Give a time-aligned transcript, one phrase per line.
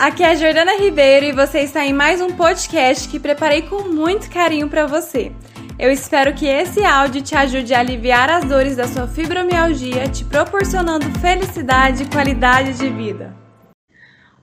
[0.00, 3.82] aqui é a Jordana Ribeiro e você está em mais um podcast que preparei com
[3.82, 5.30] muito carinho para você.
[5.78, 10.24] Eu espero que esse áudio te ajude a aliviar as dores da sua fibromialgia, te
[10.24, 13.36] proporcionando felicidade e qualidade de vida.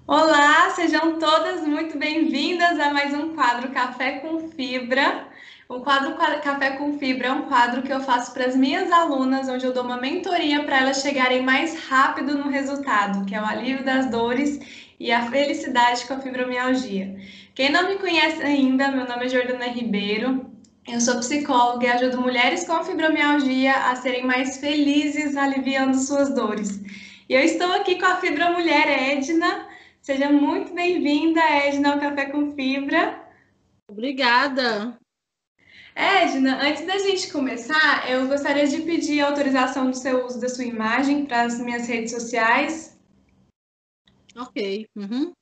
[0.06, 5.26] Olá, sejam todas muito bem-vindas a mais um quadro Café com Fibra.
[5.68, 9.50] O quadro Café com Fibra é um quadro que eu faço para as minhas alunas,
[9.50, 13.46] onde eu dou uma mentoria para elas chegarem mais rápido no resultado, que é o
[13.46, 14.60] alívio das dores
[15.00, 17.16] e a felicidade com a fibromialgia.
[17.54, 20.46] Quem não me conhece ainda, meu nome é Jordana Ribeiro.
[20.88, 26.80] Eu sou psicóloga e ajudo mulheres com fibromialgia a serem mais felizes aliviando suas dores.
[27.30, 29.68] E eu estou aqui com a Fibromulher Edna.
[30.02, 33.22] Seja muito bem-vinda, Edna, ao Café com Fibra.
[33.90, 34.98] Obrigada.
[35.94, 40.64] Edna, antes da gente começar, eu gostaria de pedir autorização do seu uso da sua
[40.64, 42.97] imagem para as minhas redes sociais.
[44.38, 44.88] Ok.
[44.96, 45.34] Uhum.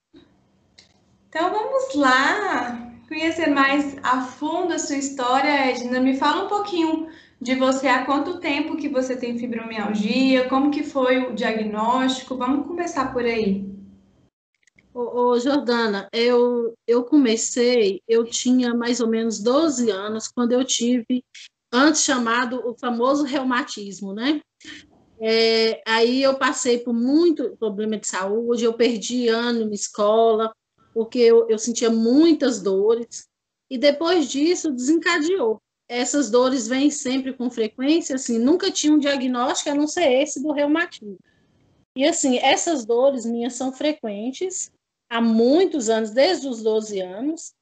[1.28, 6.00] Então vamos lá conhecer mais a fundo a sua história, Edna.
[6.00, 7.10] Me fala um pouquinho
[7.42, 12.38] de você, há quanto tempo que você tem fibromialgia, como que foi o diagnóstico?
[12.38, 13.70] Vamos começar por aí.
[14.94, 20.64] Ô, ô, Jordana, eu, eu comecei, eu tinha mais ou menos 12 anos quando eu
[20.64, 21.22] tive,
[21.72, 24.40] antes chamado o famoso reumatismo, né?
[25.20, 30.52] É, aí eu passei por muito problema de saúde, eu perdi ano na escola,
[30.94, 33.28] porque eu, eu sentia muitas dores,
[33.70, 35.62] e depois disso desencadeou.
[35.88, 40.42] Essas dores vêm sempre com frequência, assim, nunca tinha um diagnóstico a não ser esse
[40.42, 41.18] do reumatismo.
[41.96, 44.72] E assim, essas dores minhas são frequentes,
[45.10, 47.54] há muitos anos, desde os 12 anos.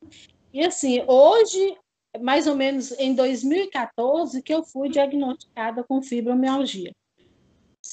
[0.54, 1.78] E assim, hoje,
[2.20, 6.92] mais ou menos em 2014, que eu fui diagnosticada com fibromialgia.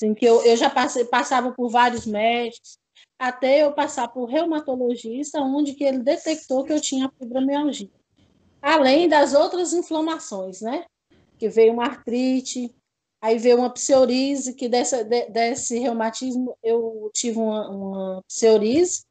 [0.00, 2.78] Assim, que eu, eu já passei, passava por vários médicos,
[3.18, 7.90] até eu passar por reumatologista, onde que ele detectou que eu tinha fibromialgia.
[8.62, 10.86] Além das outras inflamações, né?
[11.38, 12.74] Que veio uma artrite,
[13.22, 19.04] aí veio uma psoríase, que dessa, de, desse reumatismo eu tive uma, uma psoríase,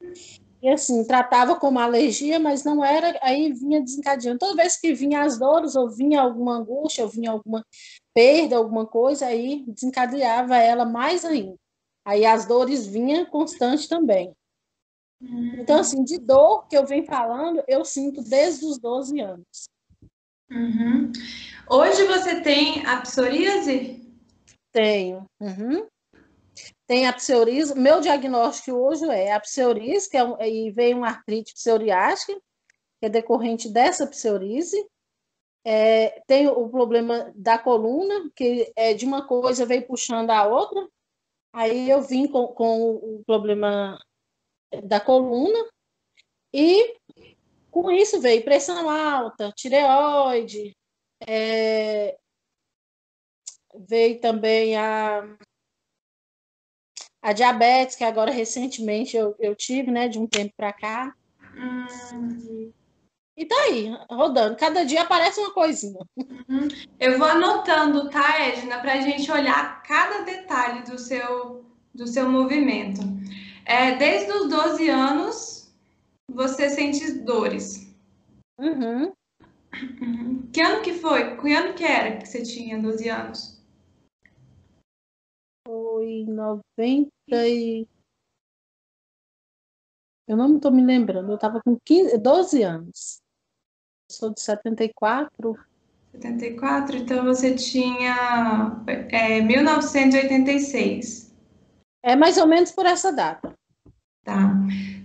[0.60, 4.40] e assim, tratava como alergia, mas não era, aí vinha desencadeando.
[4.40, 7.64] Toda vez que vinha as dores, ou vinha alguma angústia, ou vinha alguma
[8.14, 11.56] perda, alguma coisa, aí desencadeava ela mais ainda.
[12.04, 14.32] Aí as dores vinham constante também.
[15.22, 19.68] Então, assim, de dor que eu venho falando, eu sinto desde os 12 anos.
[20.50, 21.12] Uhum.
[21.68, 24.02] Hoje você tem a psoríase?
[24.72, 25.26] Tenho.
[25.38, 25.86] Uhum
[26.90, 27.72] tem a psoríase.
[27.78, 32.34] Meu diagnóstico hoje é a psoríase, que é um, e vem uma artrite psoriásica,
[32.98, 34.76] que é decorrente dessa psoríase.
[35.64, 40.88] É, tem o problema da coluna, que é de uma coisa veio puxando a outra.
[41.52, 43.98] Aí eu vim com, com o problema
[44.84, 45.68] da coluna
[46.52, 46.96] e
[47.70, 50.76] com isso veio pressão alta, tireoide,
[51.26, 52.16] é,
[53.74, 55.36] veio também a
[57.22, 61.14] a diabetes, que agora recentemente eu, eu tive, né, de um tempo para cá.
[61.54, 62.72] Hum.
[63.40, 64.54] E tá aí, rodando.
[64.54, 66.06] Cada dia aparece uma coisinha.
[66.14, 66.68] Uhum.
[66.98, 71.64] Eu vou anotando, tá, Edna, para a gente olhar cada detalhe do seu,
[71.94, 73.00] do seu movimento.
[73.64, 75.74] É, desde os 12 anos,
[76.30, 77.90] você sente dores.
[78.58, 79.10] Uhum.
[80.02, 80.50] Uhum.
[80.52, 81.34] Que ano que foi?
[81.38, 83.58] Que ano que era que você tinha 12 anos?
[85.66, 87.10] foi 90
[87.48, 87.86] e...
[90.26, 93.22] Eu não estou me lembrando, eu estava com 15, 12 anos.
[94.10, 95.56] Sou de 74.
[96.12, 101.32] 74, então você tinha é, 1986.
[102.02, 103.54] É mais ou menos por essa data.
[104.24, 104.52] Tá.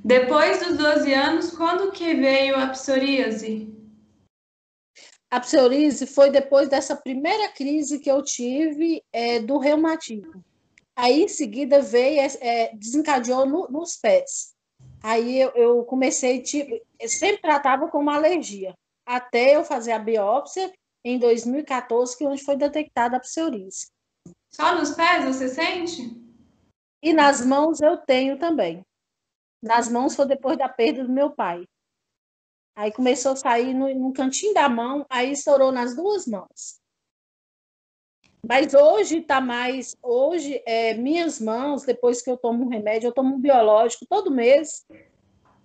[0.04, 3.74] Depois dos 12 anos, quando que veio a psoríase?
[5.30, 10.44] A psoríase foi depois dessa primeira crise que eu tive é, do reumatismo.
[10.96, 14.56] Aí, em seguida, veio, é, é, desencadeou no, nos pés.
[15.04, 18.74] Aí eu, eu comecei, tipo, eu sempre tratava como alergia,
[19.06, 20.74] até eu fazer a biópsia
[21.04, 23.88] em 2014, que é onde foi detectada a psoríase.
[24.52, 26.26] Só nos pés você sente?
[27.04, 28.84] E nas mãos eu tenho também.
[29.62, 31.66] Nas mãos foi depois da perda do meu pai.
[32.76, 36.80] Aí começou a sair no, no cantinho da mão, aí estourou nas duas mãos.
[38.48, 39.96] Mas hoje está mais.
[40.04, 44.30] Hoje, é, minhas mãos, depois que eu tomo um remédio, eu tomo um biológico todo
[44.30, 44.86] mês,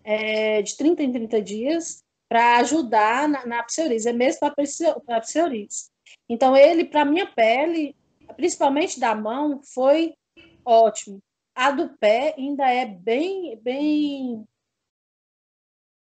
[0.02, 5.90] é, de 30 em 30 dias, para ajudar na, na psoríase, é mesmo para psoríase.
[6.28, 7.96] Então, ele, para minha pele,
[8.36, 10.14] principalmente da mão, foi
[10.64, 11.20] ótimo.
[11.56, 14.46] A do pé ainda é bem, bem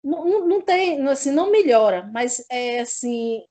[0.04, 3.42] não, não tem, assim, não melhora, mas é assim,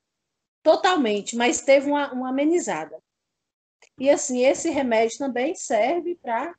[0.62, 2.96] totalmente, mas teve uma, uma amenizada.
[3.98, 6.54] E assim, esse remédio também serve para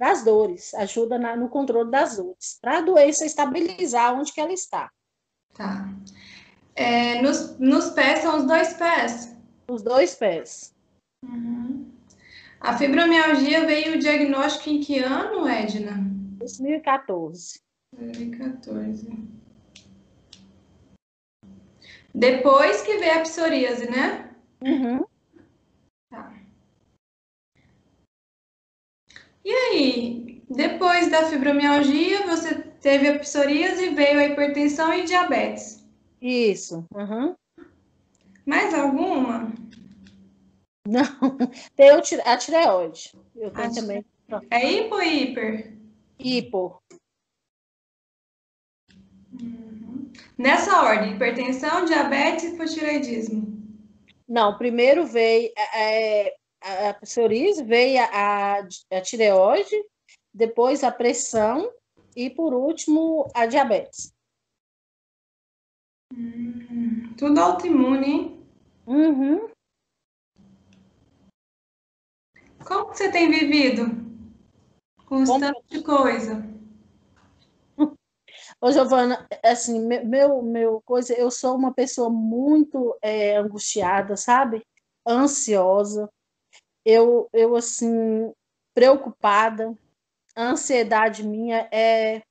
[0.00, 4.52] as dores, ajuda na, no controle das dores, para a doença estabilizar onde que ela
[4.52, 4.92] está.
[5.56, 5.88] Tá.
[6.74, 9.36] É, nos, nos pés são os dois pés?
[9.68, 10.74] Os dois pés.
[11.24, 11.90] Uhum.
[12.60, 15.96] A fibromialgia veio o diagnóstico em que ano, Edna?
[16.38, 17.60] 2014.
[17.92, 19.08] 2014.
[22.14, 24.30] Depois que veio a psoríase, né?
[24.60, 25.04] Uhum.
[26.10, 26.34] Tá.
[29.44, 32.54] E aí, depois da fibromialgia, você
[32.86, 35.84] teve a psoríase, veio a hipertensão e diabetes.
[36.22, 36.86] Isso.
[36.94, 37.34] Uhum.
[38.46, 39.52] Mais alguma?
[40.86, 41.02] Não,
[41.74, 43.12] tem a tireoide.
[43.34, 44.06] Eu tenho a também.
[44.52, 45.76] É hipo ou hiper?
[46.16, 46.80] Hipo.
[49.32, 50.12] Uhum.
[50.38, 53.66] Nessa ordem, hipertensão, diabetes e hipotireoidismo.
[54.28, 58.60] Não, primeiro veio é, a psoríase, veio a,
[58.92, 59.74] a tireoide,
[60.32, 61.68] depois a pressão
[62.16, 64.12] e, por último, a diabetes.
[66.12, 67.14] Uhum.
[67.18, 68.46] Tudo autoimune, hein?
[68.86, 69.48] Uhum.
[72.64, 73.84] Como você tem vivido?
[75.04, 75.40] Com Como...
[75.40, 76.42] tanto de coisa.
[78.60, 84.66] Ô, Giovana, assim, meu, meu coisa, eu sou uma pessoa muito é, angustiada, sabe?
[85.06, 86.08] Ansiosa.
[86.84, 88.32] Eu, eu, assim,
[88.74, 89.76] preocupada.
[90.36, 92.22] A ansiedade minha é,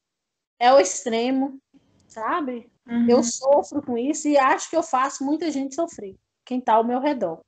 [0.60, 1.60] é o extremo,
[2.08, 2.72] sabe?
[2.88, 3.10] Uhum.
[3.10, 6.16] Eu sofro com isso e acho que eu faço muita gente sofrer,
[6.46, 7.42] quem está ao meu redor,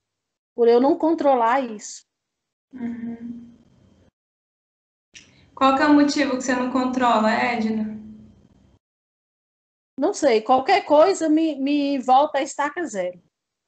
[0.55, 2.01] por eu não controlar isso.
[2.73, 3.55] Uhum.
[5.53, 7.97] Qual que é o motivo que você não controla, Edna?
[9.99, 13.19] Não sei, qualquer coisa me, me volta a estaca zero,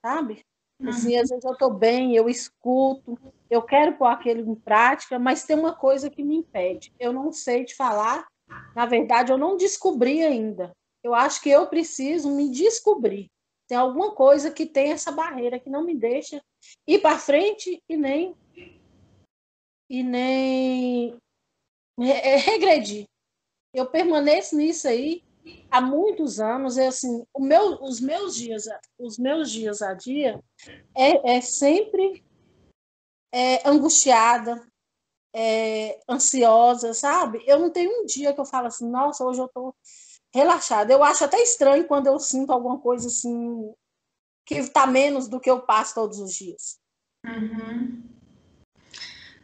[0.05, 0.45] sabe?
[0.79, 0.89] Uhum.
[0.89, 3.17] Assim, às vezes eu estou bem, eu escuto,
[3.49, 6.93] eu quero pôr aquilo em prática, mas tem uma coisa que me impede.
[6.99, 8.27] Eu não sei te falar,
[8.75, 10.71] na verdade, eu não descobri ainda.
[11.03, 13.27] Eu acho que eu preciso me descobrir.
[13.67, 16.41] Tem alguma coisa que tem essa barreira que não me deixa
[16.87, 18.35] ir para frente e nem
[19.89, 21.17] e nem
[21.99, 23.05] é, regredir.
[23.73, 25.23] Eu permaneço nisso aí
[25.69, 26.77] há muitos anos.
[26.77, 28.65] É assim, o meu, os meus dias,
[28.97, 30.41] os meus dias a dia
[30.95, 32.23] é, é sempre
[33.33, 34.61] é, angustiada,
[35.33, 37.43] é, ansiosa, sabe?
[37.45, 39.75] Eu não tenho um dia que eu falo assim, nossa, hoje eu estou
[40.33, 40.91] relaxada.
[40.91, 43.73] Eu acho até estranho quando eu sinto alguma coisa assim
[44.45, 46.79] que está menos do que eu passo todos os dias.
[47.25, 48.01] Uhum.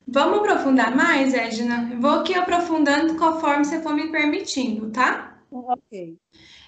[0.07, 1.97] Vamos aprofundar mais, Edna?
[1.99, 5.34] Vou aqui aprofundando conforme você for me permitindo, tá?
[5.55, 6.17] Ok.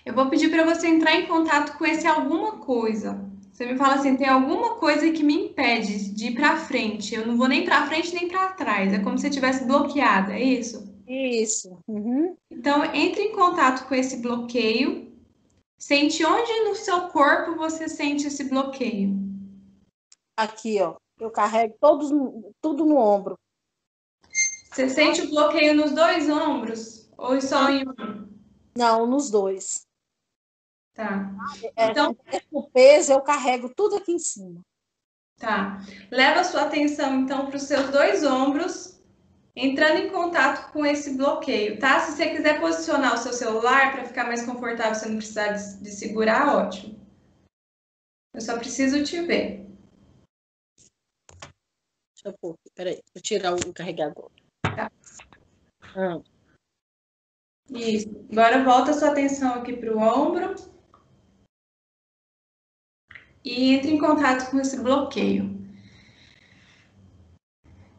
[0.06, 3.20] Eu vou pedir para você entrar em contato com esse alguma coisa.
[3.52, 7.14] Você me fala assim, tem alguma coisa que me impede de ir para frente.
[7.14, 8.94] Eu não vou nem para frente nem para trás.
[8.94, 10.96] É como se eu tivesse bloqueada, é isso?
[11.06, 11.78] Isso.
[11.88, 12.38] Uhum.
[12.50, 15.12] Então, entre em contato com esse bloqueio.
[15.78, 19.16] Sente onde no seu corpo você sente esse bloqueio.
[20.36, 20.96] Aqui, ó.
[21.20, 22.10] Eu carrego todos,
[22.62, 23.38] tudo no ombro.
[24.72, 27.12] Você sente o bloqueio nos dois ombros?
[27.18, 28.28] Ou só em um?
[28.78, 29.88] Não, nos dois.
[30.94, 31.32] Tá.
[31.76, 32.16] É, então,
[32.52, 34.62] o peso eu carrego tudo aqui em cima.
[35.40, 35.82] Tá.
[36.12, 39.02] Leva a sua atenção então para os seus dois ombros,
[39.56, 42.00] entrando em contato com esse bloqueio, tá?
[42.02, 45.80] Se você quiser posicionar o seu celular para ficar mais confortável, você não precisar de,
[45.80, 47.00] de segurar, ótimo.
[48.32, 49.66] Eu só preciso te ver.
[52.14, 54.30] Deixa eu pôr, peraí, vou tirar o carregador.
[54.62, 54.92] Tá.
[55.96, 56.37] Ah.
[57.70, 58.10] Isso.
[58.32, 60.56] Agora volta sua atenção aqui para o ombro.
[63.44, 65.56] E entre em contato com esse bloqueio.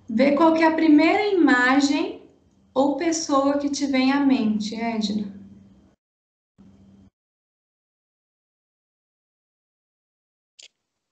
[0.09, 2.29] Vê qual é a primeira imagem
[2.75, 5.39] ou pessoa que te vem à mente, Edna.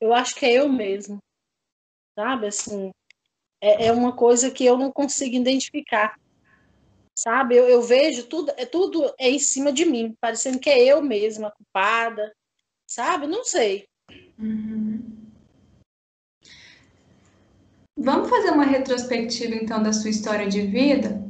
[0.00, 1.18] Eu acho que é eu mesmo
[2.16, 2.46] sabe?
[2.46, 2.90] Assim,
[3.60, 6.18] é, é uma coisa que eu não consigo identificar,
[7.16, 7.56] sabe?
[7.56, 11.02] Eu, eu vejo tudo, é tudo é em cima de mim, parecendo que é eu
[11.02, 12.32] mesma culpada,
[12.86, 13.26] sabe?
[13.26, 13.86] Não sei.
[14.38, 15.02] Uhum.
[17.98, 21.24] Vamos fazer uma retrospectiva então da sua história de vida?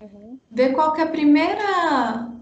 [0.00, 0.38] Uhum.
[0.50, 2.32] Ver qual que é a primeira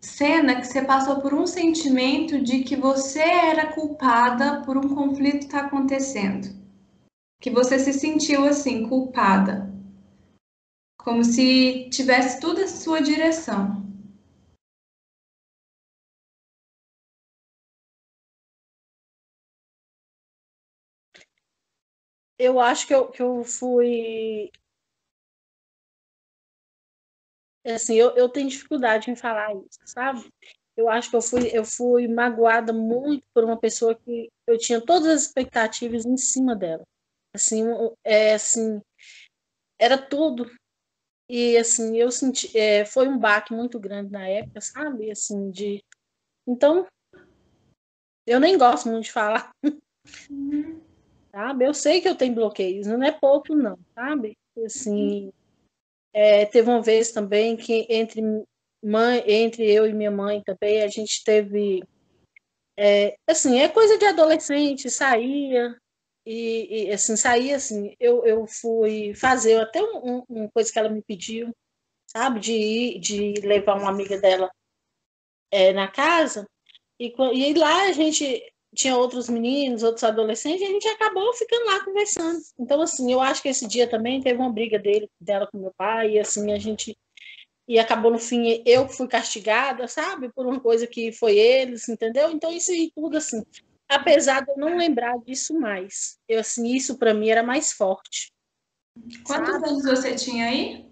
[0.00, 5.40] cena que você passou por um sentimento de que você era culpada por um conflito
[5.40, 6.64] que está acontecendo
[7.44, 9.70] que você se sentiu assim, culpada
[11.04, 13.84] como se tivesse tudo a sua direção.
[22.38, 24.50] Eu acho que eu, que eu fui.
[27.66, 30.28] Assim, eu, eu tenho dificuldade em falar isso, sabe?
[30.76, 34.80] Eu acho que eu fui, eu fui magoada muito por uma pessoa que eu tinha
[34.80, 36.82] todas as expectativas em cima dela.
[37.34, 37.62] Assim,
[38.02, 38.80] é, assim
[39.78, 40.50] era tudo
[41.28, 45.10] e assim, eu senti, é, foi um baque muito grande na época, sabe?
[45.10, 45.82] Assim, de.
[46.46, 46.86] Então,
[48.26, 49.50] eu nem gosto muito de falar.
[50.30, 50.80] Uhum.
[51.30, 51.66] sabe?
[51.66, 54.36] Eu sei que eu tenho bloqueios, não é pouco, não, sabe?
[54.64, 55.32] Assim,
[56.12, 58.22] é, teve uma vez também que entre
[58.82, 61.82] mãe, entre eu e minha mãe também, a gente teve.
[62.76, 65.76] É, assim, é coisa de adolescente, saía,
[66.26, 70.78] e, e, assim, saía assim, eu, eu fui fazer até um, um, uma coisa que
[70.78, 71.54] ela me pediu,
[72.06, 74.50] sabe, de ir, de levar uma amiga dela
[75.50, 76.48] é, na casa,
[76.98, 78.42] e, e lá a gente
[78.74, 82.40] tinha outros meninos, outros adolescentes, e a gente acabou ficando lá conversando.
[82.58, 85.72] Então, assim, eu acho que esse dia também teve uma briga dele, dela com meu
[85.76, 86.96] pai, e assim, a gente.
[87.66, 92.30] E acabou no fim, eu fui castigada, sabe, por uma coisa que foi eles, entendeu?
[92.30, 93.42] Então, isso e tudo, assim,
[93.94, 96.18] apesar de eu não lembrar disso mais.
[96.28, 98.32] Eu, assim, isso para mim era mais forte.
[99.24, 99.68] Quantos sabe?
[99.68, 100.86] anos você tinha aí?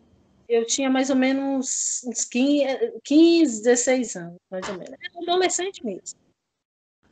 [0.48, 4.92] Eu tinha mais ou menos uns 15, 15 16 anos, mais ou menos.
[4.92, 6.18] Era adolescente mesmo.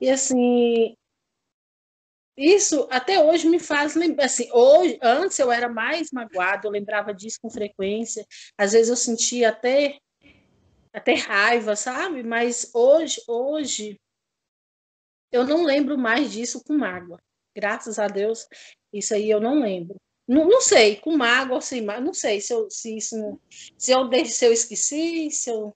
[0.01, 0.95] E assim,
[2.37, 4.25] isso até hoje me faz lembrar.
[4.25, 8.27] Assim, hoje, antes eu era mais magoado, eu lembrava disso com frequência.
[8.59, 9.99] Às vezes eu sentia até,
[10.93, 12.23] até raiva, sabe?
[12.23, 14.01] Mas hoje, hoje
[15.33, 17.19] eu não lembro mais disso com mágoa.
[17.55, 18.47] Graças a Deus,
[18.93, 19.97] isso aí eu não lembro.
[20.27, 23.41] Não, não sei, com mágoa mágoa, não sei se, eu, se isso
[23.77, 25.75] se eu, se eu esqueci, se, eu,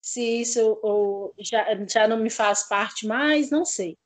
[0.00, 3.96] se isso já, já não me faz parte mais, não sei.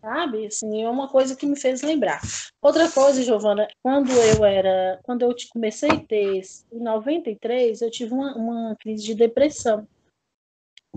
[0.00, 0.46] Sabe?
[0.46, 2.20] Assim, é uma coisa que me fez lembrar.
[2.60, 8.14] Outra coisa, Giovana, quando eu era, quando eu comecei a ter em 93, eu tive
[8.14, 9.86] uma, uma crise de depressão.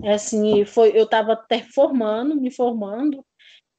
[0.04, 3.24] Assim, foi, eu estava formando, me formando,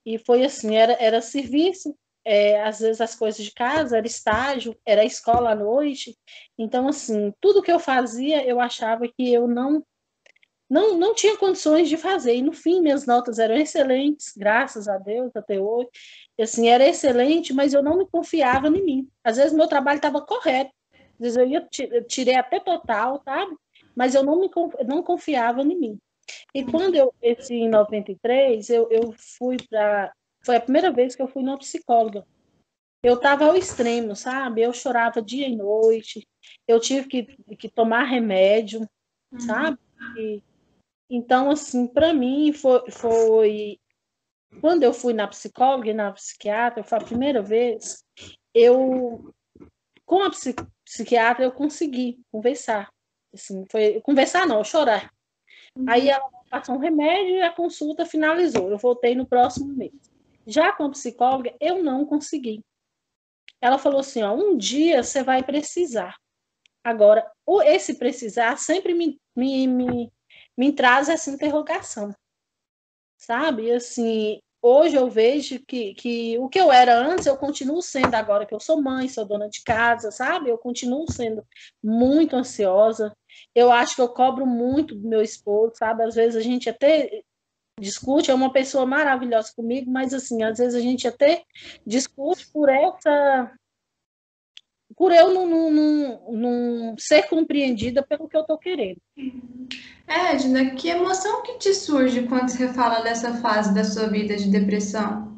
[0.05, 4.75] e foi assim, era, era serviço, é, às vezes as coisas de casa, era estágio,
[4.85, 6.15] era escola à noite.
[6.57, 9.83] Então, assim, tudo que eu fazia, eu achava que eu não
[10.69, 12.33] não, não tinha condições de fazer.
[12.33, 15.89] E no fim, minhas notas eram excelentes, graças a Deus, até hoje.
[16.39, 19.09] Assim, era excelente, mas eu não me confiava em mim.
[19.21, 23.53] Às vezes meu trabalho estava correto, às vezes eu, ia, eu tirei até total, sabe?
[23.93, 24.49] Mas eu não me
[24.87, 25.99] não confiava em mim.
[26.53, 30.13] E quando eu, esse em 93, eu, eu fui para.
[30.43, 32.25] Foi a primeira vez que eu fui numa psicóloga.
[33.03, 34.61] Eu estava ao extremo, sabe?
[34.61, 36.27] Eu chorava dia e noite,
[36.67, 38.87] eu tive que, que tomar remédio,
[39.31, 39.39] uhum.
[39.39, 39.79] sabe?
[40.17, 40.43] E,
[41.09, 43.79] então, assim, para mim foi, foi.
[44.59, 48.03] Quando eu fui na psicóloga e na psiquiatra, foi a primeira vez,
[48.53, 49.33] eu.
[50.05, 50.31] Com a
[50.83, 52.91] psiquiatra, eu consegui conversar.
[53.33, 55.11] Assim, foi, conversar não, chorar.
[55.87, 58.69] Aí ela passou um remédio e a consulta finalizou.
[58.69, 59.93] Eu voltei no próximo mês.
[60.45, 62.61] Já com a psicóloga, eu não consegui.
[63.61, 66.15] Ela falou assim: ó, um dia você vai precisar.
[66.83, 67.29] Agora,
[67.65, 70.11] esse precisar sempre me, me, me,
[70.57, 72.13] me traz essa interrogação.
[73.17, 73.71] Sabe?
[73.71, 78.47] Assim, hoje eu vejo que, que o que eu era antes, eu continuo sendo agora
[78.47, 80.49] que eu sou mãe, sou dona de casa, sabe?
[80.49, 81.45] Eu continuo sendo
[81.83, 83.15] muito ansiosa,
[83.55, 86.03] eu acho que eu cobro muito do meu esposo, sabe?
[86.03, 87.21] Às vezes a gente até
[87.79, 91.43] discute, é uma pessoa maravilhosa comigo, mas assim, às vezes a gente até
[91.85, 93.51] discute por essa
[94.95, 99.01] por eu não, não, não, não ser compreendida pelo que eu estou querendo.
[100.05, 104.35] É, Edna, que emoção que te surge quando você fala dessa fase da sua vida
[104.35, 105.31] de depressão?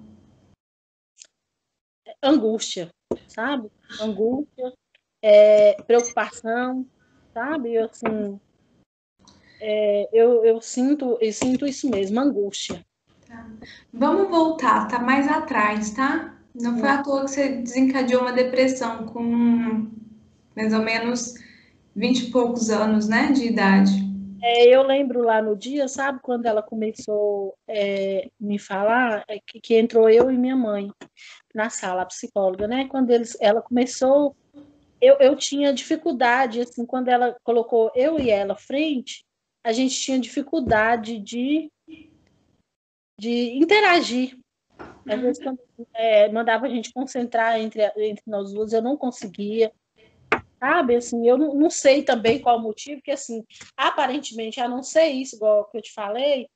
[2.22, 2.90] Angústia,
[3.28, 3.70] sabe?
[4.02, 4.74] Angústia,
[5.22, 6.86] é, preocupação,
[7.34, 7.78] sabe?
[7.78, 8.40] Assim,
[9.60, 12.86] é, eu, eu, sinto, eu sinto isso mesmo, angústia.
[13.28, 13.48] Tá.
[13.92, 16.38] Vamos voltar, tá mais atrás, tá?
[16.54, 19.90] Não foi à toa que você desencadeou uma depressão com
[20.56, 21.34] mais ou menos
[21.96, 23.92] vinte e poucos anos, né, de idade.
[24.46, 29.60] É, eu lembro lá no dia, sabe, quando ela começou é, me falar, é, que,
[29.62, 30.92] que, entrou eu e minha mãe
[31.56, 32.86] na sala, a psicóloga, né?
[32.90, 34.36] Quando eles, ela começou
[35.04, 39.26] eu, eu tinha dificuldade, assim, quando ela colocou eu e ela frente,
[39.62, 41.70] a gente tinha dificuldade de,
[43.20, 44.40] de interagir.
[45.06, 45.60] Às vezes, quando
[45.94, 49.74] é, mandava a gente concentrar entre, entre nós duas, eu não conseguia.
[50.58, 53.44] Sabe, assim, eu não, não sei também qual o motivo, porque, assim,
[53.76, 56.48] aparentemente, a não ser isso, igual que eu te falei,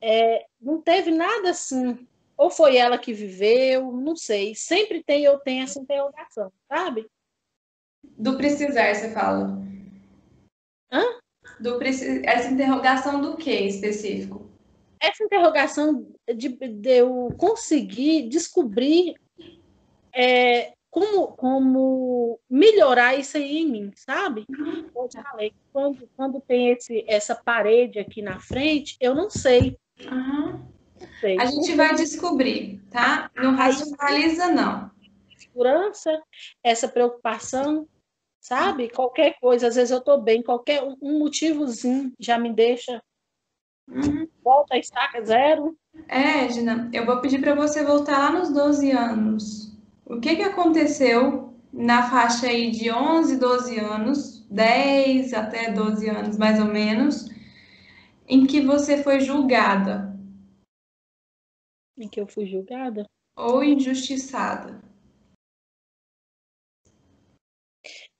[0.00, 4.54] é, não teve nada, assim, ou foi ela que viveu, não sei.
[4.54, 7.04] Sempre tem, eu tenho essa interrogação, sabe?
[8.18, 9.62] Do precisar, você fala.
[10.92, 11.04] Hã?
[11.60, 14.50] Do, essa interrogação do que específico?
[15.00, 19.14] Essa interrogação de, de eu conseguir descobrir
[20.12, 24.46] é, como, como melhorar isso aí em mim, sabe?
[24.48, 29.76] Eu falei, quando, quando tem esse, essa parede aqui na frente, eu não sei.
[30.00, 30.64] Uhum.
[30.98, 31.38] Não sei.
[31.38, 33.30] A gente vai descobrir, tá?
[33.36, 34.90] Não racionaliza, não.
[35.36, 36.22] Segurança,
[36.64, 37.86] essa preocupação,
[38.46, 38.88] sabe?
[38.88, 43.02] Qualquer coisa, às vezes eu tô bem, qualquer um motivozinho já me deixa.
[43.88, 44.28] Uhum.
[44.42, 45.76] Volta a estaca zero.
[46.06, 49.76] É, Gina, eu vou pedir para você voltar lá nos 12 anos.
[50.04, 56.38] O que, que aconteceu na faixa aí de 11, 12 anos, 10 até 12 anos
[56.38, 57.28] mais ou menos,
[58.28, 60.16] em que você foi julgada?
[61.98, 63.06] Em que eu fui julgada?
[63.36, 64.80] Ou injustiçada?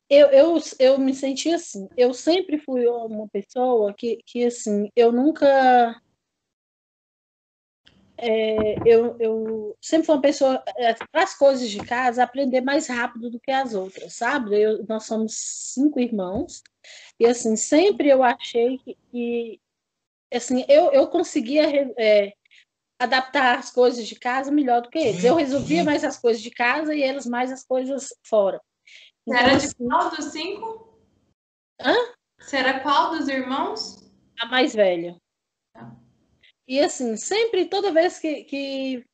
[0.08, 1.88] Eu, eu, eu me senti assim.
[1.96, 6.00] Eu sempre fui uma pessoa que, que assim, eu nunca
[8.18, 12.86] é, eu, eu, sempre fui uma pessoa, é, para as coisas de casa, aprender mais
[12.86, 14.58] rápido do que as outras, sabe?
[14.58, 16.62] Eu, nós somos cinco irmãos,
[17.20, 19.60] e assim, sempre eu achei que, que
[20.32, 22.32] assim, eu, eu conseguia é,
[22.98, 25.24] adaptar as coisas de casa melhor do que eles.
[25.24, 28.60] Eu resolvia mais as coisas de casa e eles mais as coisas fora.
[29.26, 30.98] Então, Você era de assim, qual dos cinco?
[31.80, 31.94] Hã?
[32.52, 34.10] Era qual dos irmãos?
[34.40, 35.16] A mais velha.
[36.68, 39.04] E assim, sempre, toda vez que, que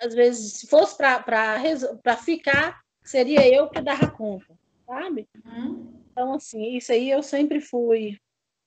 [0.00, 5.28] às vezes, se fosse para ficar, seria eu que dava conta, sabe?
[5.44, 6.02] Uhum.
[6.10, 8.18] Então, assim, isso aí eu sempre fui.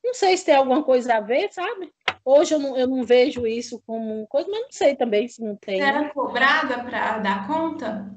[0.03, 1.93] Não sei se tem alguma coisa a ver, sabe?
[2.23, 5.55] Hoje eu não, eu não vejo isso como coisa, mas não sei também se não
[5.55, 5.77] tem.
[5.77, 8.13] Você era cobrada para dar conta?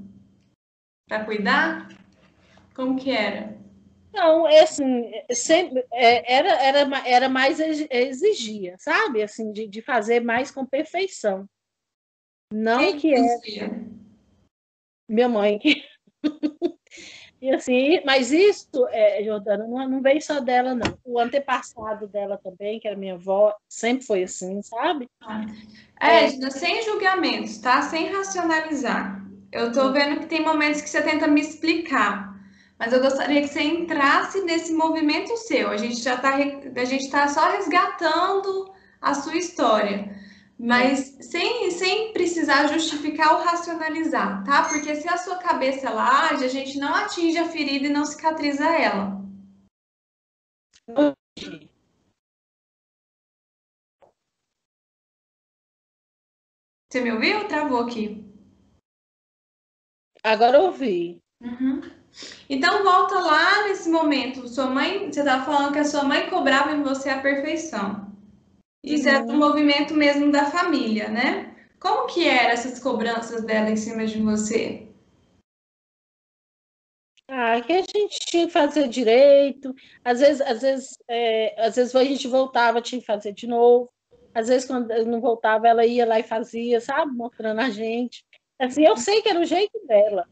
[1.08, 1.88] Para cuidar?
[2.74, 3.58] Como que era?
[4.12, 9.22] Não, é assim, sempre, é, era, era, era mais exigia, sabe?
[9.22, 11.48] Assim, de, de fazer mais com perfeição.
[12.52, 13.80] Não Quem que é.
[15.08, 15.60] Minha mãe.
[17.40, 20.98] e assim, mas isso, é, Jordana, não, não veio só dela, não.
[21.04, 25.08] O antepassado dela também, que era minha avó, sempre foi assim, sabe?
[26.00, 27.82] É, Edna, sem julgamentos, tá?
[27.82, 29.24] Sem racionalizar.
[29.52, 32.29] Eu tô vendo que tem momentos que você tenta me explicar
[32.80, 35.68] mas eu gostaria que você entrasse nesse movimento seu.
[35.68, 40.18] A gente já está a gente está só resgatando a sua história,
[40.58, 44.66] mas sem, sem precisar justificar ou racionalizar, tá?
[44.66, 48.06] Porque se a sua cabeça lá age, a gente não atinge a ferida e não
[48.06, 49.20] cicatriza ela.
[56.90, 57.46] Você me ouviu?
[57.46, 58.24] Travou aqui.
[60.24, 61.22] Agora eu ouvi.
[61.42, 61.99] Uhum.
[62.48, 64.48] Então volta lá nesse momento.
[64.48, 68.10] Sua mãe, você estava falando que a sua mãe cobrava em você a perfeição.
[68.82, 69.14] Isso uhum.
[69.14, 71.54] é do movimento mesmo da família, né?
[71.78, 74.86] Como que eram essas cobranças dela em cima de você?
[77.28, 79.72] Ah, que a gente tinha que fazer direito.
[80.04, 83.88] Às vezes, às vezes, é, às vezes a gente voltava, tinha que fazer de novo.
[84.34, 87.16] Às vezes, quando não voltava, ela ia lá e fazia, sabe?
[87.16, 88.24] Mostrando a gente.
[88.58, 90.28] Assim, eu sei que era o jeito dela.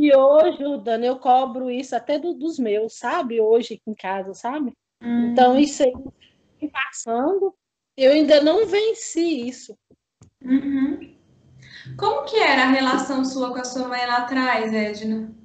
[0.00, 3.38] E hoje, Dani, eu cobro isso até do, dos meus, sabe?
[3.38, 4.72] Hoje aqui em casa, sabe?
[4.98, 5.26] Hum.
[5.26, 5.92] Então, isso aí
[6.70, 7.54] passando,
[7.94, 9.76] eu ainda não venci isso.
[10.42, 11.18] Uhum.
[11.98, 15.36] Como que era a relação sua com a sua mãe lá atrás, Edna?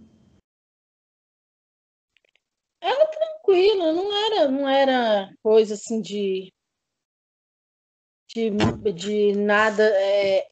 [2.80, 6.54] Era tranquila, não era, não era coisa assim de
[8.34, 8.52] de,
[8.94, 10.48] de nada é,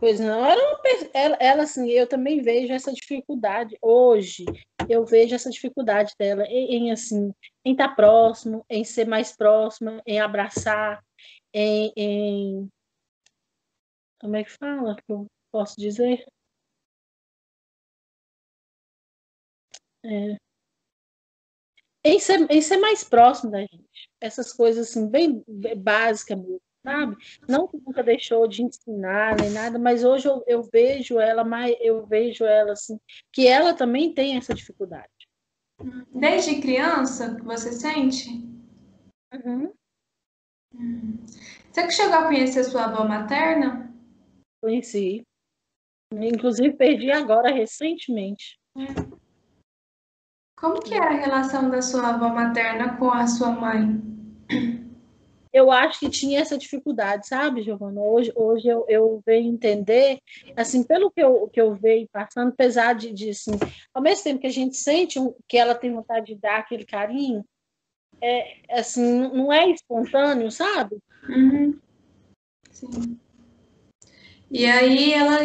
[0.00, 0.80] Pois não, era uma,
[1.12, 4.44] ela, ela, assim, eu também vejo essa dificuldade hoje.
[4.88, 7.32] Eu vejo essa dificuldade dela em, em assim,
[7.64, 11.02] em estar tá próximo, em ser mais próxima, em abraçar,
[11.52, 12.68] em, em
[14.20, 16.26] como é que fala que eu posso dizer?
[20.04, 20.36] É,
[22.04, 23.84] em, ser, em ser mais próximo da gente.
[24.20, 25.42] Essas coisas assim, bem
[25.76, 27.16] básicas mesmo sabe?
[27.48, 31.74] Não que nunca deixou de ensinar nem nada, mas hoje eu, eu vejo ela mais,
[31.80, 33.00] eu vejo ela assim,
[33.32, 35.08] que ela também tem essa dificuldade.
[36.14, 38.28] Desde criança você sente?
[39.32, 39.72] Uhum.
[41.70, 43.92] Você que chegou a conhecer sua avó materna?
[44.62, 45.22] Conheci.
[46.12, 48.60] Inclusive perdi agora recentemente.
[50.56, 54.00] Como que é a relação da sua avó materna com a sua mãe?
[55.54, 58.00] Eu acho que tinha essa dificuldade, sabe, Giovana?
[58.00, 60.18] Hoje, hoje eu, eu venho entender,
[60.56, 63.52] assim, pelo que eu, que eu venho passando, apesar de, de assim,
[63.94, 67.44] ao mesmo tempo que a gente sente que ela tem vontade de dar aquele carinho,
[68.20, 70.98] é, assim, não é espontâneo, sabe?
[71.28, 71.78] Uhum.
[72.72, 73.20] Sim.
[74.54, 75.38] E aí ela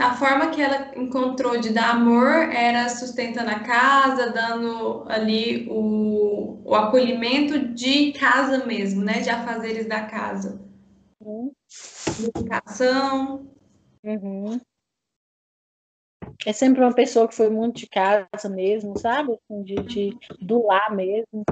[0.00, 6.62] a forma que ela encontrou de dar amor era sustentando a casa, dando ali o,
[6.64, 9.20] o acolhimento de casa mesmo, né?
[9.20, 10.62] De afazeres da casa.
[11.20, 11.52] Uhum.
[12.18, 13.46] Educação.
[14.02, 14.58] Uhum.
[16.46, 19.34] É sempre uma pessoa que foi muito de casa mesmo, sabe?
[19.34, 21.44] Assim, de, de, do lar mesmo.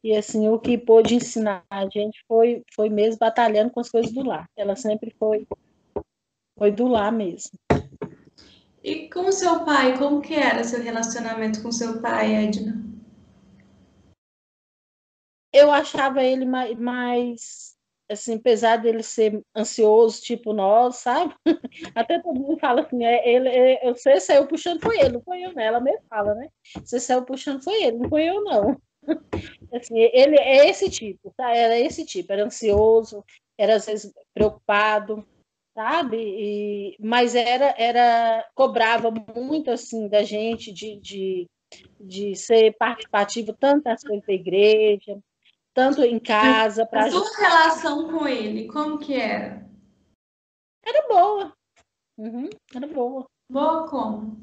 [0.00, 4.12] E assim, o que pôde ensinar a gente foi, foi mesmo batalhando com as coisas
[4.12, 4.48] do lar.
[4.56, 5.44] Ela sempre foi
[6.56, 7.58] foi do lar mesmo.
[8.82, 12.82] E com seu pai, como que era seu relacionamento com seu pai, Edna?
[15.52, 17.76] Eu achava ele mais, mais
[18.10, 21.34] assim, apesar dele ser ansioso, tipo nós, sabe?
[21.94, 25.42] Até todo mundo fala assim, é, ele, é, você saiu puxando foi ele, não foi
[25.42, 25.66] eu, né?
[25.66, 26.48] Ela mesmo fala, né?
[26.84, 28.80] Você saiu puxando foi ele, não foi eu, não.
[29.72, 31.50] Assim, ele é esse tipo, tá?
[31.54, 33.24] Era esse tipo, era ansioso,
[33.58, 35.26] era às vezes preocupado,
[35.74, 36.16] sabe?
[36.16, 41.50] E, mas era, era cobrava muito assim da gente de, de,
[42.00, 45.18] de ser participativo tanto das coisas da igreja,
[45.74, 46.88] tanto em casa.
[46.92, 49.68] A sua relação com ele, como que era?
[50.84, 51.52] Era boa.
[52.18, 53.26] Uhum, era boa.
[53.50, 54.36] Boa como?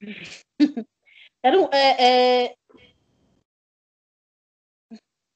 [1.42, 2.56] era um, é, é,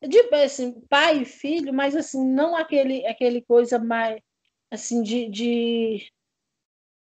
[0.02, 4.20] de assim, pai e filho, mas assim, não aquele aquele coisa mais
[4.70, 6.12] assim de, de...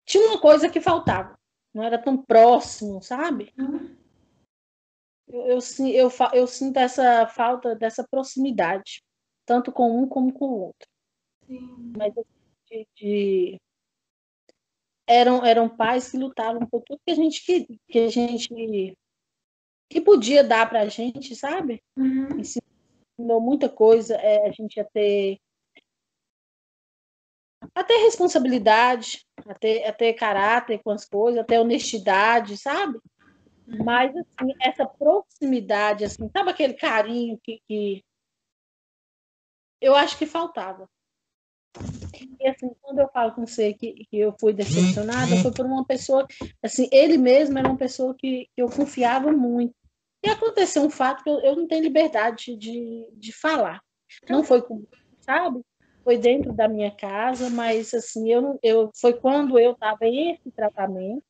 [0.07, 1.39] tinha uma coisa que faltava,
[1.75, 3.53] não era tão próximo, sabe?
[3.59, 3.97] Uhum.
[5.29, 5.59] Eu, eu,
[5.93, 9.03] eu, eu, sinto essa falta dessa proximidade,
[9.45, 10.89] tanto com um como com o outro.
[11.47, 11.93] Sim.
[11.97, 12.27] Mas assim,
[12.71, 13.61] de, de,
[15.07, 18.97] eram eram pais que lutavam por tudo que a gente que, que a gente
[19.91, 21.83] que podia dar para a gente, sabe?
[21.97, 22.41] Uhum
[23.19, 25.41] ensinou muita coisa, é, a gente ia ter
[27.75, 33.01] até responsabilidade, até, até caráter com as coisas, até honestidade, sabe?
[33.67, 38.05] Mas, assim, essa proximidade, assim, sabe aquele carinho que, que
[39.81, 40.89] eu acho que faltava.
[42.41, 45.85] E, assim, quando eu falo com você que, que eu fui decepcionada, foi por uma
[45.85, 46.27] pessoa,
[46.63, 49.75] assim, ele mesmo era uma pessoa que, que eu confiava muito.
[50.23, 53.81] E aconteceu um fato que eu, eu não tenho liberdade de, de falar.
[54.29, 54.85] Não foi com,
[55.21, 55.61] sabe?
[56.03, 60.51] Foi dentro da minha casa, mas assim, eu, eu foi quando eu estava em esse
[60.51, 61.23] tratamento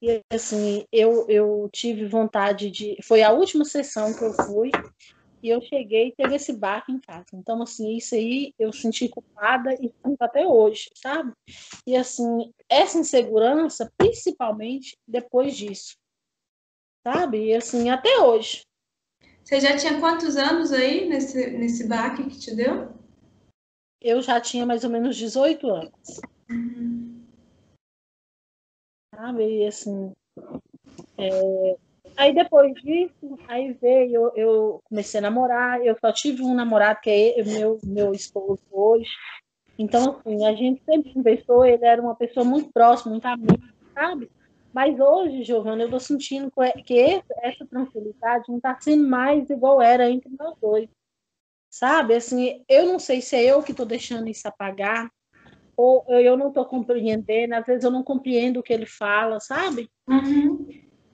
[0.00, 2.96] e assim, eu, eu tive vontade de.
[3.02, 4.70] Foi a última sessão que eu fui,
[5.42, 7.26] e eu cheguei e teve esse barco em casa.
[7.32, 11.32] Então, assim, isso aí eu senti culpada e sinto até hoje, sabe?
[11.86, 15.96] E assim, essa insegurança, principalmente depois disso
[17.06, 17.46] sabe?
[17.46, 18.62] E assim, até hoje.
[19.44, 22.92] Você já tinha quantos anos aí nesse, nesse baque que te deu?
[24.00, 26.20] Eu já tinha mais ou menos 18 anos.
[26.50, 27.24] Uhum.
[29.14, 29.60] Sabe?
[29.60, 30.12] E assim.
[31.16, 31.76] É...
[32.16, 37.00] Aí depois disso, aí veio, eu, eu, comecei a namorar, eu só tive um namorado
[37.00, 39.10] que é meu, meu esposo hoje.
[39.78, 44.30] Então, assim, a gente sempre conversou, ele era uma pessoa muito próxima, muito amiga, sabe?
[44.76, 46.52] Mas hoje, Giovana, eu estou sentindo
[46.84, 50.86] que essa tranquilidade não está sendo mais igual era entre nós dois.
[51.70, 52.12] Sabe?
[52.12, 55.10] Assim, eu não sei se é eu que estou deixando isso apagar,
[55.74, 59.88] ou eu não estou compreendendo, às vezes eu não compreendo o que ele fala, sabe?
[60.06, 60.68] Uhum.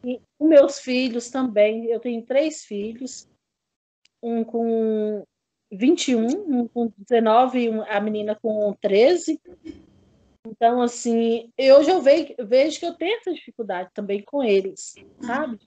[0.04, 3.28] E os meus filhos também, eu tenho três filhos,
[4.20, 5.24] um com
[5.70, 9.40] 21, um com 19 e a menina com 13.
[10.46, 15.58] Então, assim, eu já vejo, que eu tenho essa dificuldade também com eles, sabe?